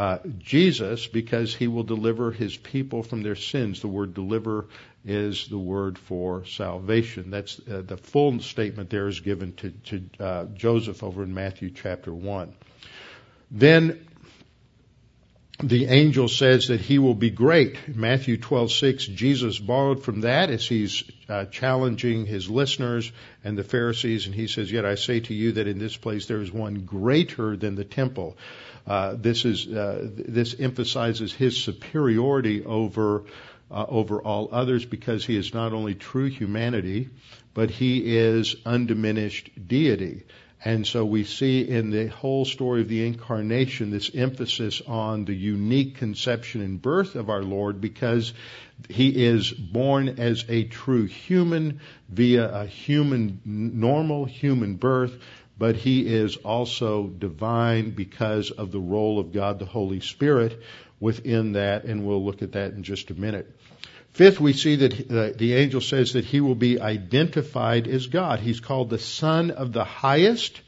[0.00, 3.82] uh, Jesus because he will deliver his people from their sins.
[3.82, 4.64] The word deliver
[5.04, 7.30] is the word for salvation.
[7.30, 11.68] That's uh, the full statement there is given to, to uh, Joseph over in Matthew
[11.68, 12.50] chapter 1.
[13.50, 14.06] Then
[15.62, 17.94] the angel says that he will be great.
[17.94, 23.12] Matthew 12:6 Jesus borrowed from that as he's uh, challenging his listeners
[23.44, 26.26] and the Pharisees and he says yet I say to you that in this place
[26.26, 28.36] there is one greater than the temple.
[28.86, 33.24] Uh, this is uh, this emphasizes his superiority over
[33.70, 37.08] uh, over all others because he is not only true humanity,
[37.54, 40.22] but he is undiminished deity.
[40.62, 45.34] And so we see in the whole story of the incarnation this emphasis on the
[45.34, 48.34] unique conception and birth of our Lord because
[48.88, 55.18] he is born as a true human via a human, normal human birth,
[55.58, 60.60] but he is also divine because of the role of God the Holy Spirit
[60.98, 63.50] within that, and we'll look at that in just a minute.
[64.12, 68.40] Fifth, we see that the angel says that he will be identified as God.
[68.40, 70.60] He's called the Son of the Highest,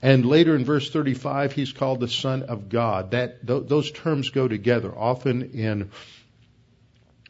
[0.00, 3.10] and later in verse 35, he's called the Son of God.
[3.10, 4.96] That those terms go together.
[4.96, 5.90] Often in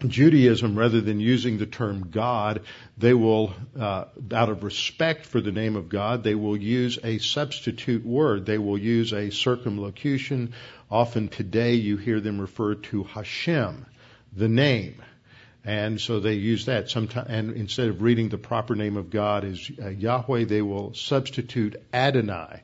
[0.06, 2.60] Judaism, rather than using the term God,
[2.96, 7.18] they will, uh, out of respect for the name of God, they will use a
[7.18, 8.46] substitute word.
[8.46, 10.52] They will use a circumlocution.
[10.88, 13.86] Often today you hear them refer to Hashem,
[14.36, 15.02] the name.
[15.68, 19.44] And so they use that sometimes, and instead of reading the proper name of God
[19.44, 22.62] as uh, Yahweh, they will substitute Adonai.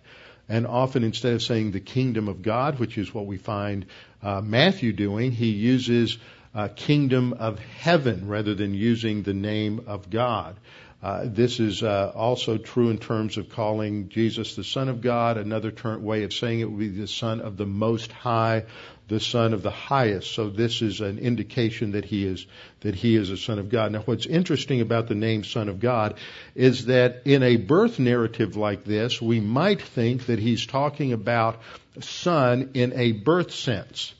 [0.49, 3.85] And often instead of saying the kingdom of God, which is what we find
[4.23, 6.17] uh, Matthew doing, he uses
[6.55, 10.57] uh, kingdom of heaven rather than using the name of God.
[11.05, 15.37] Uh, this is uh, also true in terms of calling Jesus the Son of God.
[15.37, 18.65] Another way of saying it would be the Son of the Most High,
[19.09, 20.33] the Son of the Highest.
[20.33, 22.47] So this is an indication that he is
[22.81, 23.93] that he is a Son of God.
[23.93, 26.17] Now, what's interesting about the name Son of God
[26.55, 31.61] is that in a birth narrative like this, we might think that he's talking about
[32.01, 34.15] son in a birth sense.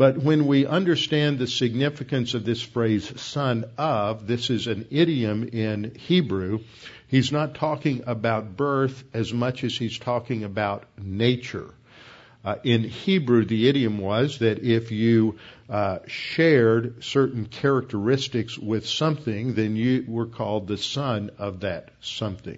[0.00, 5.50] But when we understand the significance of this phrase, son of, this is an idiom
[5.52, 6.60] in Hebrew.
[7.06, 11.74] He's not talking about birth as much as he's talking about nature.
[12.42, 15.36] Uh, in Hebrew, the idiom was that if you
[15.68, 22.56] uh, shared certain characteristics with something, then you were called the son of that something.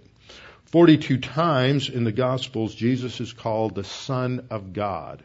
[0.67, 5.25] 42 times in the Gospels, Jesus is called the Son of God.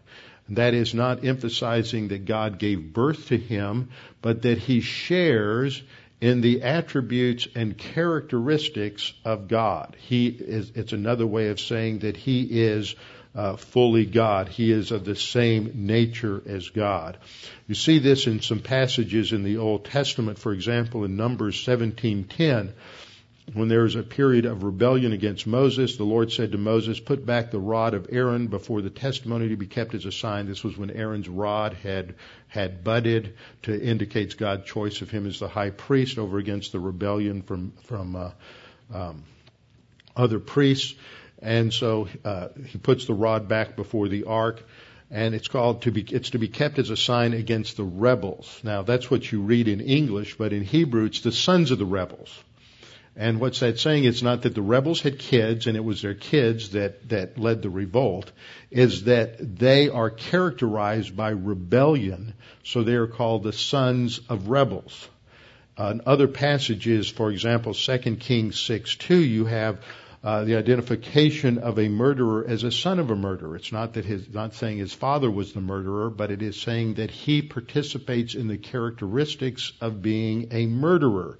[0.49, 3.89] That is not emphasizing that God gave birth to him,
[4.21, 5.81] but that he shares
[6.19, 9.95] in the attributes and characteristics of God.
[9.99, 12.95] He is, it's another way of saying that he is
[13.35, 14.47] uh, fully God.
[14.47, 17.17] He is of the same nature as God.
[17.67, 22.71] You see this in some passages in the Old Testament, for example, in Numbers 17:10
[23.53, 27.25] when there was a period of rebellion against Moses, the Lord said to Moses, Put
[27.25, 30.47] back the rod of Aaron before the testimony to be kept as a sign.
[30.47, 32.15] This was when Aaron's rod had
[32.49, 36.79] had budded to indicate God's choice of him as the high priest over against the
[36.79, 38.31] rebellion from from uh,
[38.93, 39.23] um,
[40.15, 40.95] other priests.
[41.41, 44.61] And so uh, he puts the rod back before the ark
[45.09, 48.59] and it's called to be it's to be kept as a sign against the rebels.
[48.63, 51.85] Now that's what you read in English, but in Hebrew it's the sons of the
[51.85, 52.43] rebels.
[53.19, 54.03] And what's that saying?
[54.03, 57.63] It's not that the rebels had kids and it was their kids that, that led
[57.63, 58.31] the revolt,
[58.69, 65.09] is that they are characterized by rebellion, so they are called the sons of rebels.
[65.79, 69.83] Uh, in other passages, for example, 2 Kings 6 2, you have
[70.23, 73.55] uh, the identification of a murderer as a son of a murderer.
[73.55, 76.95] It's not that his, not saying his father was the murderer, but it is saying
[76.95, 81.37] that he participates in the characteristics of being a murderer.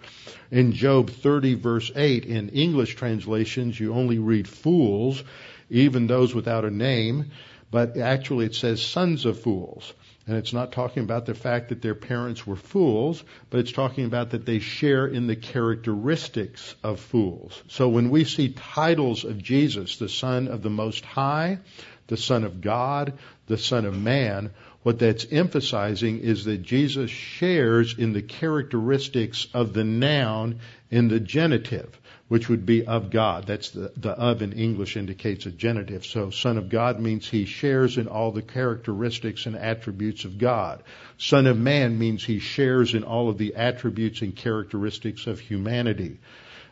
[0.52, 5.24] In Job 30 verse 8, in English translations, you only read fools,
[5.70, 7.32] even those without a name,
[7.72, 9.94] but actually it says sons of fools.
[10.28, 14.04] And it's not talking about the fact that their parents were fools, but it's talking
[14.04, 17.64] about that they share in the characteristics of fools.
[17.70, 21.60] So when we see titles of Jesus, the Son of the Most High,
[22.08, 23.14] the Son of God,
[23.48, 24.52] the Son of Man,
[24.84, 30.60] what that's emphasizing is that Jesus shares in the characteristics of the noun
[30.92, 33.46] in the genitive which would be of God.
[33.48, 36.06] That's the, the of in English indicates a genitive.
[36.06, 40.84] So Son of God means he shares in all the characteristics and attributes of God.
[41.18, 46.20] Son of Man means he shares in all of the attributes and characteristics of humanity.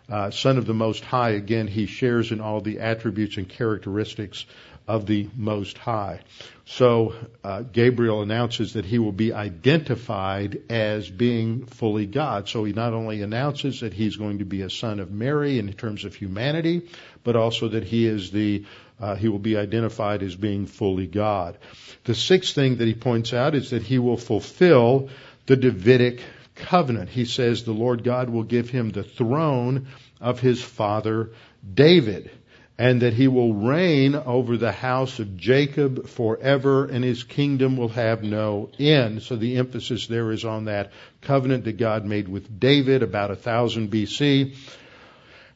[0.07, 4.45] Uh, Son of the Most High, again, he shares in all the attributes and characteristics
[4.87, 6.19] of the Most High.
[6.65, 12.49] So uh, Gabriel announces that he will be identified as being fully God.
[12.49, 15.71] So he not only announces that he's going to be a son of Mary in
[15.73, 16.89] terms of humanity,
[17.23, 18.65] but also that he is the
[18.97, 21.57] uh, he will be identified as being fully God.
[22.05, 25.09] The sixth thing that he points out is that he will fulfill
[25.47, 26.21] the Davidic
[26.55, 27.09] covenant.
[27.09, 29.87] He says the Lord God will give him the throne
[30.21, 31.31] of his father
[31.73, 32.31] David
[32.77, 37.89] and that he will reign over the house of Jacob forever and his kingdom will
[37.89, 39.21] have no end.
[39.21, 43.35] So the emphasis there is on that covenant that God made with David about a
[43.35, 44.55] thousand BC.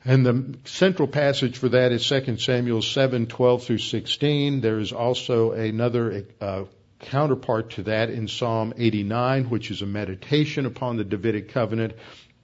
[0.05, 4.62] And the central passage for that is 2 Samuel 7, 12 through 16.
[4.62, 6.63] There is also another uh,
[6.99, 11.93] counterpart to that in Psalm 89, which is a meditation upon the Davidic covenant.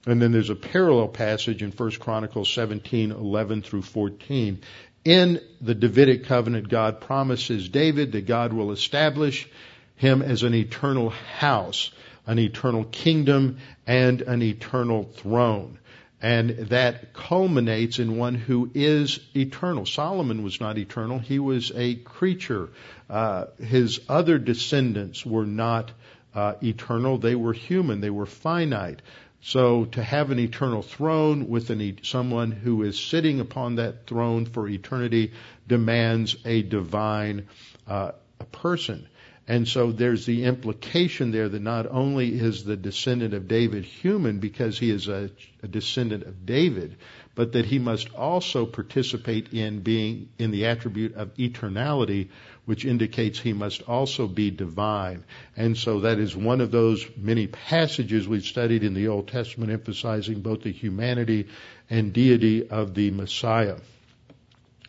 [0.06, 4.60] And then there's a parallel passage in 1 Chronicles 17, 11 through 14.
[5.04, 9.48] In the Davidic covenant, God promises David that God will establish
[9.96, 11.90] him as an eternal house,
[12.26, 15.78] an eternal kingdom, and an eternal throne.
[16.22, 19.86] And that culminates in one who is eternal.
[19.86, 21.18] Solomon was not eternal.
[21.18, 22.70] He was a creature.
[23.10, 25.92] Uh, his other descendants were not
[26.36, 29.00] uh, eternal, they were human, they were finite.
[29.42, 34.46] So to have an eternal throne with an, someone who is sitting upon that throne
[34.46, 35.32] for eternity
[35.68, 37.46] demands a divine
[37.86, 38.12] uh,
[38.52, 39.06] person.
[39.48, 44.40] And so there's the implication there that not only is the descendant of David human
[44.40, 45.30] because he is a,
[45.62, 46.96] a, descendant of David,
[47.36, 52.30] but that he must also participate in being in the attribute of eternality,
[52.64, 55.22] which indicates he must also be divine.
[55.54, 59.70] And so that is one of those many passages we've studied in the Old Testament
[59.70, 61.48] emphasizing both the humanity
[61.90, 63.76] and deity of the Messiah.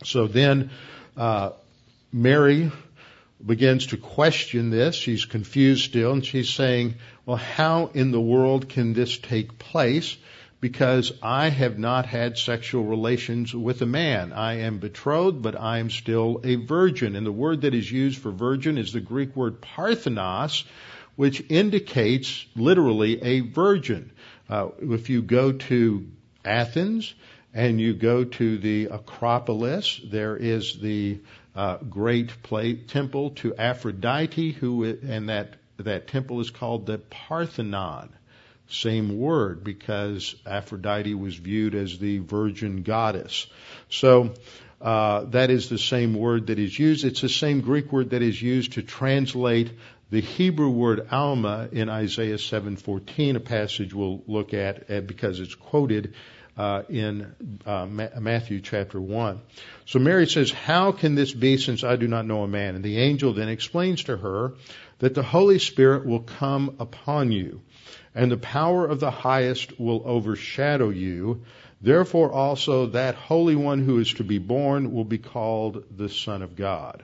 [0.06, 0.72] So then,
[1.18, 1.52] uh,
[2.14, 2.72] Mary
[3.46, 4.96] begins to question this.
[4.96, 6.96] She's confused still, and she's saying,
[7.26, 10.16] Well, how in the world can this take place?
[10.60, 14.34] Because I have not had sexual relations with a man.
[14.34, 17.16] I am betrothed, but I am still a virgin.
[17.16, 20.64] And the word that is used for virgin is the Greek word parthenos,
[21.16, 24.12] which indicates literally a virgin.
[24.50, 26.08] Uh, if you go to
[26.44, 27.14] Athens
[27.54, 31.20] and you go to the Acropolis, there is the
[31.56, 32.32] uh, great
[32.88, 38.10] temple to Aphrodite, who and that that temple is called the Parthenon.
[38.70, 43.48] Same word because Aphrodite was viewed as the virgin goddess.
[43.90, 44.34] So
[44.82, 47.06] uh, that is the same word that is used.
[47.06, 49.72] It's the same Greek word that is used to translate
[50.10, 55.56] the Hebrew word alma in Isaiah 7:14, a passage we'll look at uh, because it's
[55.56, 56.14] quoted
[56.58, 59.42] uh, in uh, Matthew chapter 1.
[59.86, 62.76] So Mary says, How can this be since I do not know a man?
[62.76, 64.54] And the angel then explains to her
[65.00, 67.62] that the Holy Spirit will come upon you,
[68.18, 71.44] and the power of the highest will overshadow you.
[71.82, 76.42] Therefore also that Holy One who is to be born will be called the Son
[76.42, 77.04] of God.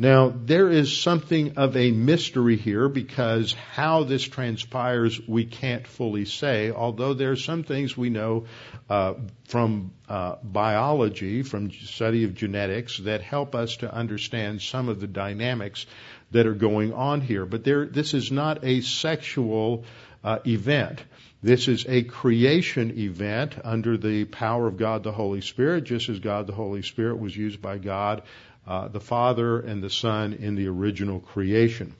[0.00, 6.24] Now, there is something of a mystery here because how this transpires we can't fully
[6.24, 8.46] say, although there are some things we know
[8.88, 9.14] uh,
[9.48, 15.08] from uh, biology, from study of genetics, that help us to understand some of the
[15.08, 15.84] dynamics
[16.30, 17.44] that are going on here.
[17.44, 19.84] But there, this is not a sexual
[20.24, 21.02] uh, event.
[21.42, 26.18] This is a creation event under the power of God the Holy Spirit, just as
[26.18, 28.22] God the Holy Spirit was used by God
[28.66, 31.94] uh, the Father and the Son in the original creation.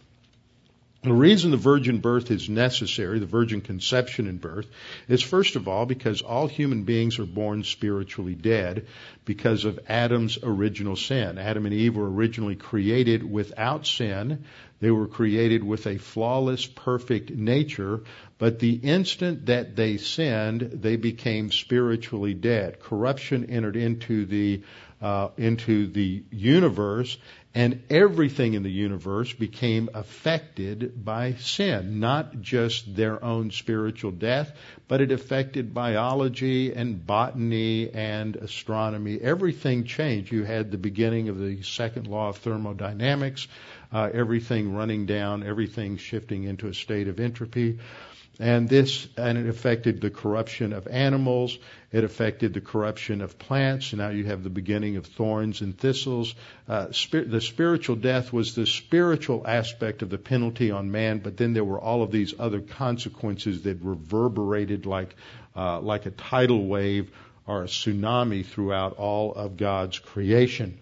[1.03, 4.66] The reason the virgin birth is necessary, the virgin conception and birth,
[5.07, 8.86] is first of all because all human beings are born spiritually dead
[9.24, 11.38] because of Adam's original sin.
[11.38, 14.44] Adam and Eve were originally created without sin.
[14.80, 18.03] They were created with a flawless, perfect nature,
[18.38, 22.80] but the instant that they sinned, they became spiritually dead.
[22.80, 24.62] Corruption entered into the
[25.01, 27.16] uh, into the universe,
[27.59, 31.98] and everything in the universe became affected by sin.
[31.98, 34.52] Not just their own spiritual death,
[34.86, 39.18] but it affected biology and botany and astronomy.
[39.20, 40.30] Everything changed.
[40.30, 43.48] You had the beginning of the second law of thermodynamics,
[43.92, 47.80] uh, everything running down, everything shifting into a state of entropy.
[48.41, 51.59] And this, and it affected the corruption of animals.
[51.91, 53.93] It affected the corruption of plants.
[53.93, 56.36] Now you have the beginning of thorns and thistles.
[56.68, 61.36] Uh, spir- the spiritual death was the spiritual aspect of the penalty on man, but
[61.36, 65.16] then there were all of these other consequences that reverberated like,
[65.57, 67.11] uh, like a tidal wave
[67.45, 70.78] or a tsunami throughout all of God's creation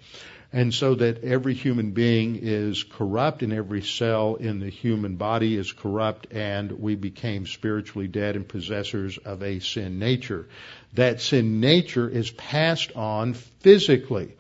[0.57, 5.55] and so that every human being is corrupt and every cell in the human body
[5.55, 10.49] is corrupt and we became spiritually dead and possessors of a sin nature.
[10.95, 14.35] That sin nature is passed on physically.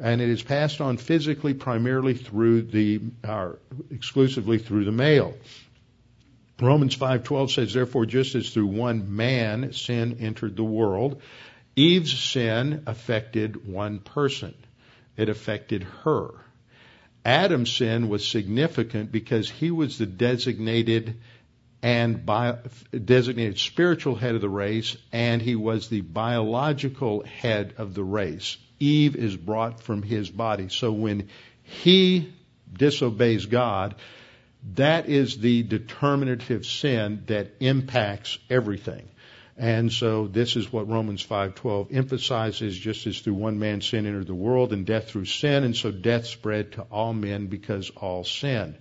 [0.00, 3.60] And it is passed on physically primarily through the, or
[3.92, 5.32] exclusively through the male.
[6.60, 11.22] Romans 5:12 says therefore just as through one man sin entered the world
[11.76, 14.54] Eve's sin affected one person
[15.16, 16.30] it affected her.
[17.24, 21.20] Adam's sin was significant because he was the designated
[21.82, 22.58] and bio,
[23.04, 28.56] designated spiritual head of the race, and he was the biological head of the race.
[28.78, 30.68] Eve is brought from his body.
[30.68, 31.28] So when
[31.62, 32.32] he
[32.72, 33.96] disobeys God,
[34.74, 39.08] that is the determinative sin that impacts everything.
[39.56, 44.26] And so this is what Romans 5:12 emphasizes just as through one man sin entered
[44.26, 48.24] the world and death through sin and so death spread to all men because all
[48.24, 48.76] sinned.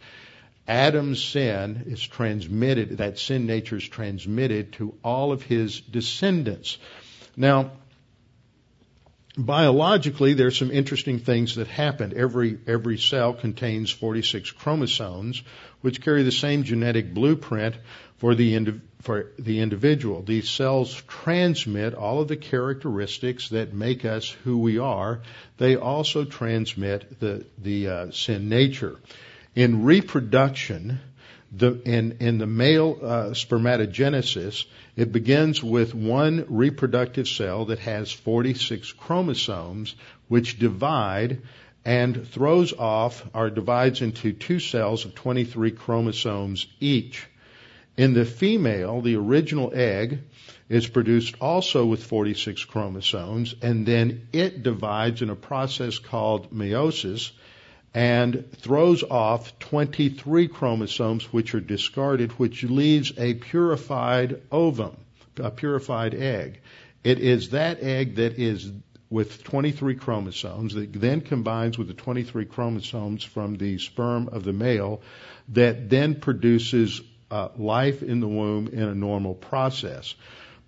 [0.68, 6.78] Adam's sin is transmitted that sin nature is transmitted to all of his descendants.
[7.36, 7.72] Now
[9.38, 12.14] biologically, there's some interesting things that happen.
[12.16, 15.42] Every every cell contains 46 chromosomes,
[15.82, 17.76] which carry the same genetic blueprint
[18.18, 20.22] for the indi- for the individual.
[20.22, 25.22] These cells transmit all of the characteristics that make us who we are.
[25.58, 29.00] They also transmit the the uh, sin nature.
[29.56, 31.00] In reproduction,
[31.52, 38.12] the, in, in the male uh, spermatogenesis, it begins with one reproductive cell that has
[38.12, 39.96] 46 chromosomes,
[40.30, 41.42] which divide
[41.84, 47.28] and throws off or divides into two cells of 23 chromosomes each.
[47.98, 50.20] In the female, the original egg
[50.70, 57.32] is produced also with 46 chromosomes, and then it divides in a process called meiosis
[57.94, 64.96] and throws off 23 chromosomes which are discarded, which leaves a purified ovum,
[65.38, 66.62] a purified egg.
[67.04, 68.72] It is that egg that is
[69.10, 74.54] with 23 chromosomes that then combines with the 23 chromosomes from the sperm of the
[74.54, 75.02] male
[75.50, 77.02] that then produces
[77.32, 80.14] uh, life in the womb in a normal process.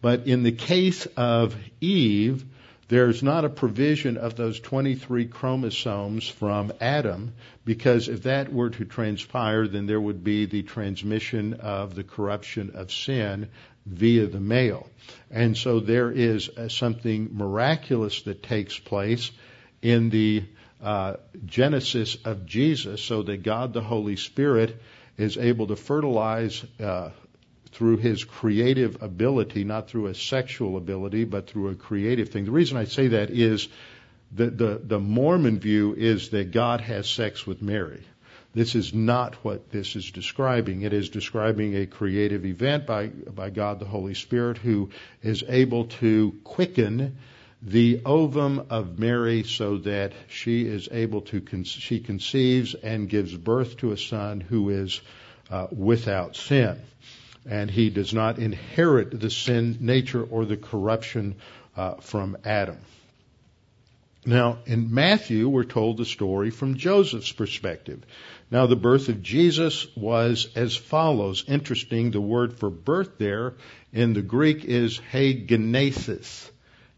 [0.02, 2.44] But in the case of Eve,
[2.88, 7.34] there's not a provision of those 23 chromosomes from Adam
[7.66, 12.72] because if that were to transpire, then there would be the transmission of the corruption
[12.76, 13.50] of sin
[13.86, 14.90] via the male.
[15.32, 19.32] And so there is something miraculous that takes place
[19.82, 20.44] in the
[20.82, 24.82] uh, genesis of Jesus so that God the Holy Spirit
[25.18, 27.10] is able to fertilize uh,
[27.72, 32.46] through his creative ability, not through a sexual ability, but through a creative thing.
[32.46, 33.68] The reason I say that is
[34.36, 38.04] that the, the Mormon view is that God has sex with Mary.
[38.54, 40.84] This is not what this is describing.
[40.84, 44.92] It is describing a creative event by, by God the Holy Spirit who
[45.24, 47.18] is able to quicken
[47.66, 53.36] the ovum of Mary so that she is able to, con- she conceives and gives
[53.36, 55.02] birth to a son who is
[55.50, 56.82] uh, without sin
[57.46, 61.36] and he does not inherit the sin nature or the corruption
[61.76, 62.78] uh, from Adam.
[64.26, 68.06] Now, in Matthew, we're told the story from Joseph's perspective.
[68.50, 71.44] Now, the birth of Jesus was as follows.
[71.46, 73.56] Interesting, the word for birth there
[73.92, 76.50] in the Greek is hegenesis.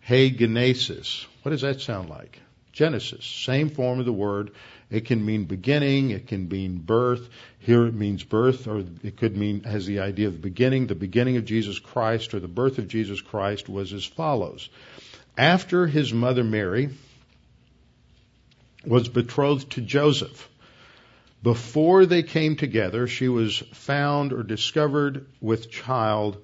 [0.07, 1.25] Hegenesis.
[1.41, 2.39] What does that sound like?
[2.71, 3.25] Genesis.
[3.25, 4.51] Same form of the word.
[4.91, 7.27] It can mean beginning, it can mean birth.
[7.59, 10.87] Here it means birth, or it could mean, has the idea of the beginning.
[10.87, 14.69] The beginning of Jesus Christ, or the birth of Jesus Christ, was as follows.
[15.37, 16.89] After his mother Mary
[18.85, 20.49] was betrothed to Joseph,
[21.41, 26.37] before they came together, she was found or discovered with child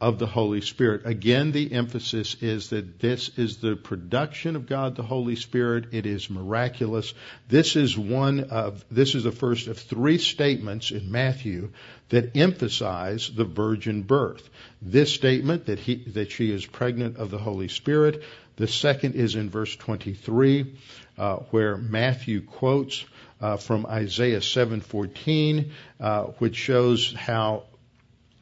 [0.00, 1.02] of the Holy Spirit.
[1.06, 5.86] Again, the emphasis is that this is the production of God the Holy Spirit.
[5.92, 7.14] It is miraculous.
[7.48, 11.72] This is one of, this is the first of three statements in Matthew
[12.10, 14.48] that emphasize the virgin birth.
[14.82, 18.22] This statement that he, that she is pregnant of the Holy Spirit.
[18.56, 20.74] The second is in verse 23,
[21.16, 23.04] uh, where Matthew quotes
[23.40, 25.70] uh, from Isaiah 7:14,
[26.00, 27.64] uh, which shows how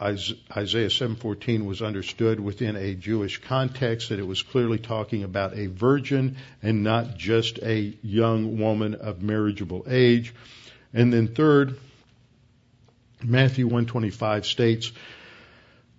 [0.04, 5.66] Isaiah 7:14 was understood within a Jewish context that it was clearly talking about a
[5.66, 10.34] virgin and not just a young woman of marriageable age.
[10.92, 11.78] And then third,
[13.22, 14.92] Matthew 125 states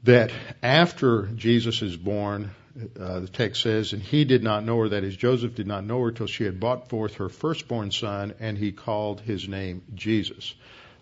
[0.03, 0.31] that
[0.61, 2.51] after Jesus is born,
[2.99, 5.83] uh, the text says, and he did not know her, that is, Joseph did not
[5.83, 9.81] know her till she had brought forth her firstborn son, and he called his name
[9.95, 10.53] Jesus.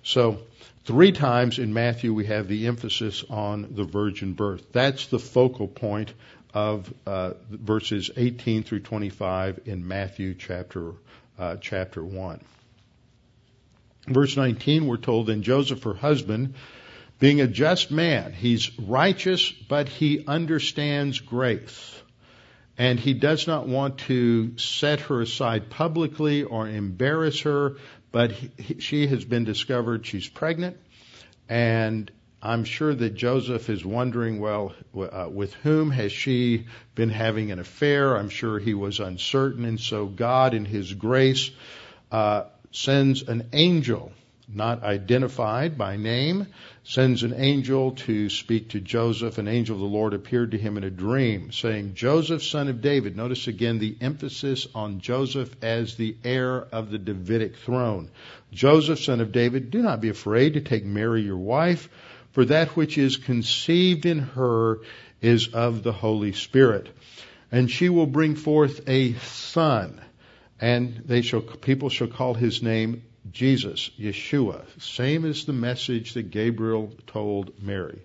[0.03, 0.39] So,
[0.83, 4.71] three times in Matthew we have the emphasis on the virgin birth.
[4.73, 6.13] That's the focal point
[6.53, 10.93] of uh, verses 18 through 25 in Matthew chapter
[11.39, 12.41] uh, chapter 1.
[14.07, 16.55] Verse 19, we're told, then Joseph, her husband,
[17.19, 22.01] being a just man, he's righteous, but he understands grace.
[22.77, 27.77] And he does not want to set her aside publicly or embarrass her,
[28.13, 30.05] but he, she has been discovered.
[30.05, 30.77] She's pregnant,
[31.49, 32.09] and
[32.41, 37.59] I'm sure that Joseph is wondering, well, uh, with whom has she been having an
[37.59, 38.15] affair?
[38.15, 41.51] I'm sure he was uncertain, and so God, in His grace,
[42.11, 44.13] uh, sends an angel
[44.47, 46.47] not identified by name,
[46.83, 49.37] sends an angel to speak to Joseph.
[49.37, 52.81] An angel of the Lord appeared to him in a dream, saying, Joseph, son of
[52.81, 53.15] David.
[53.15, 58.09] Notice again the emphasis on Joseph as the heir of the Davidic throne.
[58.51, 61.89] Joseph, son of David, do not be afraid to take Mary your wife,
[62.31, 64.79] for that which is conceived in her
[65.21, 66.89] is of the Holy Spirit.
[67.53, 70.01] and she will bring forth a son,
[70.59, 76.31] and they shall people shall call his name Jesus, Yeshua, same as the message that
[76.31, 78.01] Gabriel told Mary.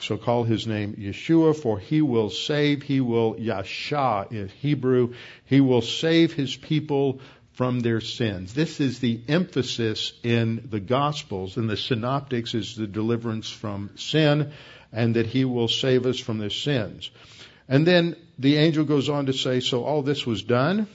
[0.00, 5.14] So call his name Yeshua, for he will save, he will Yasha in Hebrew,
[5.46, 7.20] he will save his people
[7.54, 8.52] from their sins.
[8.52, 14.52] This is the emphasis in the Gospels, in the Synoptics is the deliverance from sin,
[14.92, 17.10] and that he will save us from their sins.
[17.66, 20.86] And then the angel goes on to say, so all this was done,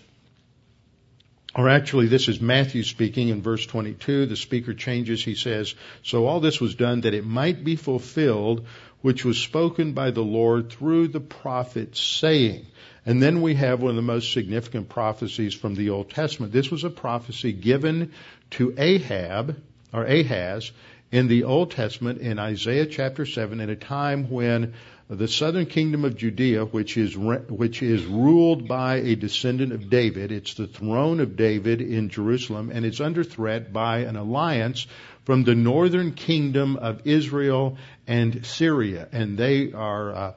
[1.54, 4.26] or actually, this is Matthew speaking in verse 22.
[4.26, 5.24] The speaker changes.
[5.24, 8.66] He says, So all this was done that it might be fulfilled,
[9.02, 12.68] which was spoken by the Lord through the prophet, saying.
[13.06, 16.54] And then we have one of the most significant prophecies from the Old Testament.
[16.54, 18.14] This was a prophecy given
[18.52, 20.72] to Ahab, or Ahaz,
[21.12, 24.74] in the Old Testament in Isaiah chapter 7 at a time when
[25.16, 30.32] the southern kingdom of Judea, which is which is ruled by a descendant of David.
[30.32, 34.88] It's the throne of David in Jerusalem, and it's under threat by an alliance
[35.26, 40.16] from the northern kingdom of Israel and Syria, and they are.
[40.16, 40.34] Uh,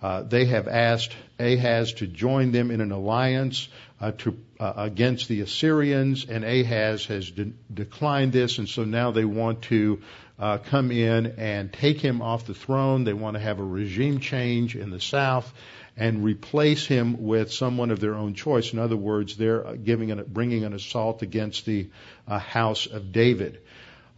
[0.00, 3.68] uh, they have asked Ahaz to join them in an alliance
[4.00, 9.10] uh, to, uh, against the Assyrians, and Ahaz has de- declined this, and so now
[9.10, 10.00] they want to
[10.38, 13.04] uh, come in and take him off the throne.
[13.04, 15.52] They want to have a regime change in the south
[15.96, 18.72] and replace him with someone of their own choice.
[18.72, 21.88] In other words, they're giving an, bringing an assault against the
[22.28, 23.60] uh, house of David.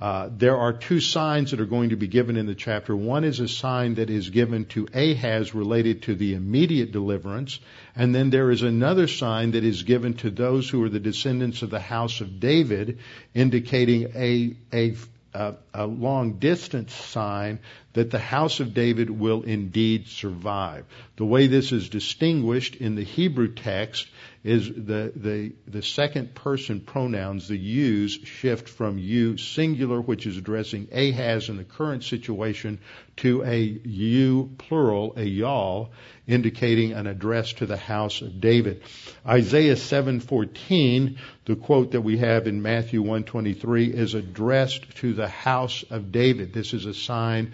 [0.01, 2.97] Uh, there are two signs that are going to be given in the chapter.
[2.97, 7.61] One is a sign that is given to Ahaz related to the immediate deliverance,
[7.95, 11.61] and then there is another sign that is given to those who are the descendants
[11.61, 13.01] of the house of David,
[13.35, 14.95] indicating a, a
[15.35, 17.59] a, long distance sign
[17.93, 20.85] that the house of David will indeed survive.
[21.17, 24.07] The way this is distinguished in the Hebrew text
[24.43, 30.39] is the, the, the second person pronouns, the yous, shift from you singular, which is
[30.39, 32.79] addressing Ahaz in the current situation,
[33.17, 35.91] to a you plural, a y'all,
[36.27, 38.83] indicating an address to the house of David.
[39.27, 45.85] Isaiah 7:14, the quote that we have in Matthew 1:23 is addressed to the house
[45.91, 46.55] of David.
[46.55, 47.53] This is a sign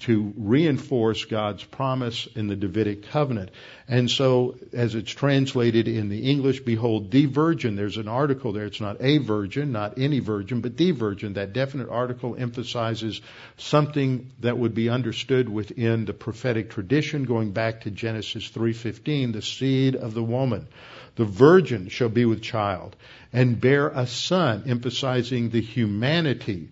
[0.00, 3.50] to reinforce God's promise in the Davidic covenant.
[3.88, 8.66] And so, as it's translated in the English, behold, the virgin, there's an article there.
[8.66, 11.34] It's not a virgin, not any virgin, but the virgin.
[11.34, 13.22] That definite article emphasizes
[13.56, 19.42] something that would be understood within the prophetic tradition going back to Genesis 3.15, the
[19.42, 20.68] seed of the woman.
[21.16, 22.94] The virgin shall be with child
[23.32, 26.68] and bear a son, emphasizing the humanity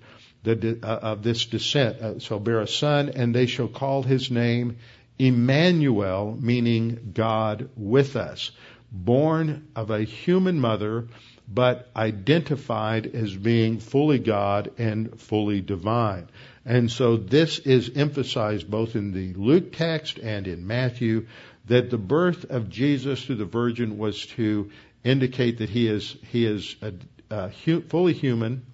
[0.55, 4.31] the, uh, of this descent uh, shall bear a son, and they shall call his
[4.31, 4.77] name
[5.19, 8.51] Emmanuel, meaning God with us.
[8.93, 11.09] Born of a human mother,
[11.49, 16.29] but identified as being fully God and fully divine.
[16.65, 21.27] And so this is emphasized both in the Luke text and in Matthew
[21.67, 24.71] that the birth of Jesus through the Virgin was to
[25.05, 26.93] indicate that he is he is a,
[27.31, 28.67] a hu- fully human,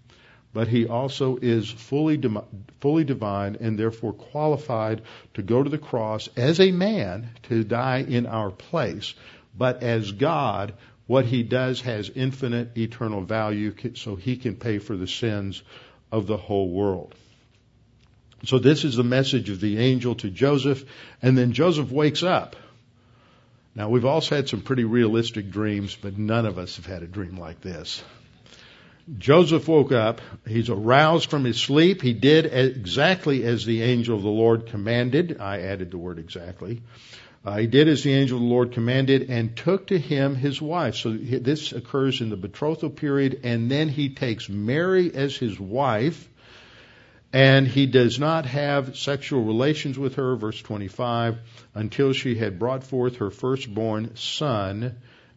[0.53, 2.21] but he also is fully,
[2.81, 5.03] fully divine and therefore qualified
[5.35, 9.15] to go to the cross as a man to die in our place.
[9.57, 10.75] But as God,
[11.07, 15.63] what he does has infinite eternal value so he can pay for the sins
[16.11, 17.15] of the whole world.
[18.45, 20.85] So this is the message of the angel to Joseph,
[21.23, 22.57] and then Joseph wakes up.
[23.75, 27.07] Now we've also had some pretty realistic dreams, but none of us have had a
[27.07, 28.03] dream like this.
[29.19, 30.21] Joseph woke up.
[30.47, 32.03] He's aroused from his sleep.
[32.03, 35.41] He did exactly as the angel of the Lord commanded.
[35.41, 36.83] I added the word exactly.
[37.45, 40.63] Uh, he did as the angel of the Lord commanded and took to him his
[40.63, 40.95] wife.
[40.95, 46.29] So this occurs in the betrothal period, and then he takes Mary as his wife,
[47.33, 51.39] and he does not have sexual relations with her, verse 25,
[51.75, 54.95] until she had brought forth her firstborn son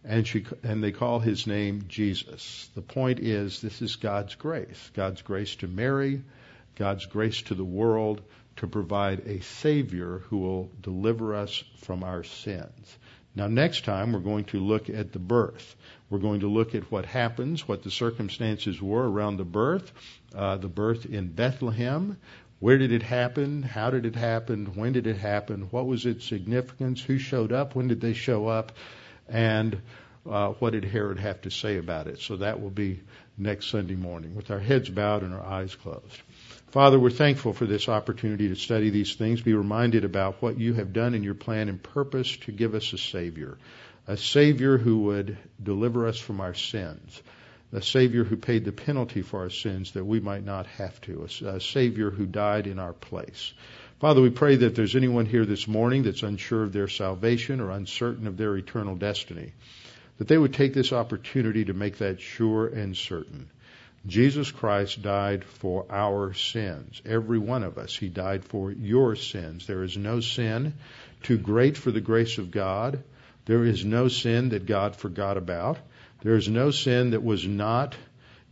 [0.08, 2.70] and she and they call his name Jesus.
[2.76, 4.92] The point is this is God's grace.
[4.94, 6.22] God's grace to Mary,
[6.76, 8.22] God's grace to the world
[8.58, 12.98] to provide a savior who will deliver us from our sins.
[13.36, 15.76] Now next time we're going to look at the birth.
[16.10, 19.92] We're going to look at what happens, what the circumstances were around the birth,
[20.34, 22.18] uh, the birth in Bethlehem.
[22.60, 23.64] Where did it happen?
[23.64, 24.68] How did it happen?
[24.76, 25.64] When did it happen?
[25.72, 27.02] What was its significance?
[27.02, 27.76] Who showed up?
[27.76, 28.72] When did they show up?
[29.28, 29.82] And
[30.30, 32.20] uh, what did Herod have to say about it?
[32.20, 33.02] So that will be
[33.38, 36.22] next Sunday morning with our heads bowed and our eyes closed.
[36.70, 40.74] Father, we're thankful for this opportunity to study these things, be reminded about what you
[40.74, 43.58] have done in your plan and purpose to give us a Savior.
[44.08, 47.22] a Savior who would deliver us from our sins,
[47.74, 51.28] a Savior who paid the penalty for our sins that we might not have to,
[51.46, 53.54] a, Savior who died in our place.
[54.06, 57.72] Father, we pray that there's anyone here this morning that's unsure of their salvation or
[57.72, 59.52] uncertain of their eternal destiny,
[60.20, 63.50] that they would take this opportunity to make that sure and certain.
[64.06, 67.02] Jesus Christ died for our sins.
[67.04, 67.96] Every one of us.
[67.96, 69.66] He died for your sins.
[69.66, 70.76] There is no sin
[71.24, 73.04] too great for the grace of God.
[73.46, 75.80] There is no sin that God forgot about.
[76.22, 77.96] There is no sin that was not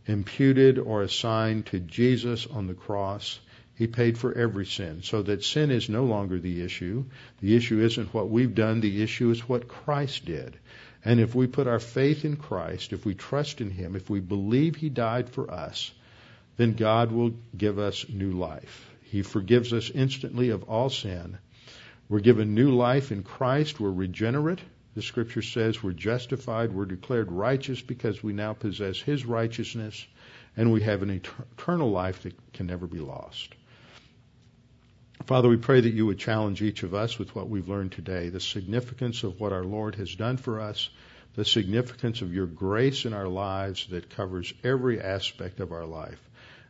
[0.06, 3.38] imputed or assigned to Jesus on the cross.
[3.76, 7.04] He paid for every sin, so that sin is no longer the issue.
[7.40, 10.56] The issue isn't what we've done, the issue is what Christ did.
[11.04, 14.20] And if we put our faith in Christ, if we trust in Him, if we
[14.20, 15.92] believe He died for us,
[16.56, 18.90] then God will give us new life.
[19.02, 21.38] He forgives us instantly of all sin.
[22.08, 23.80] We're given new life in Christ.
[23.80, 24.60] We're regenerate.
[24.94, 30.06] The scripture says we're justified, we're declared righteous because we now possess His righteousness,
[30.56, 33.52] and we have an eternal life that can never be lost.
[35.26, 38.28] Father, we pray that you would challenge each of us with what we've learned today,
[38.28, 40.90] the significance of what our Lord has done for us,
[41.34, 46.20] the significance of your grace in our lives that covers every aspect of our life,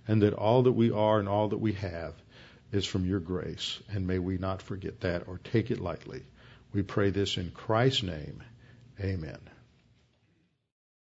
[0.07, 2.15] and that all that we are and all that we have
[2.71, 3.81] is from your grace.
[3.89, 6.23] And may we not forget that or take it lightly.
[6.73, 8.43] We pray this in Christ's name.
[9.01, 9.39] Amen.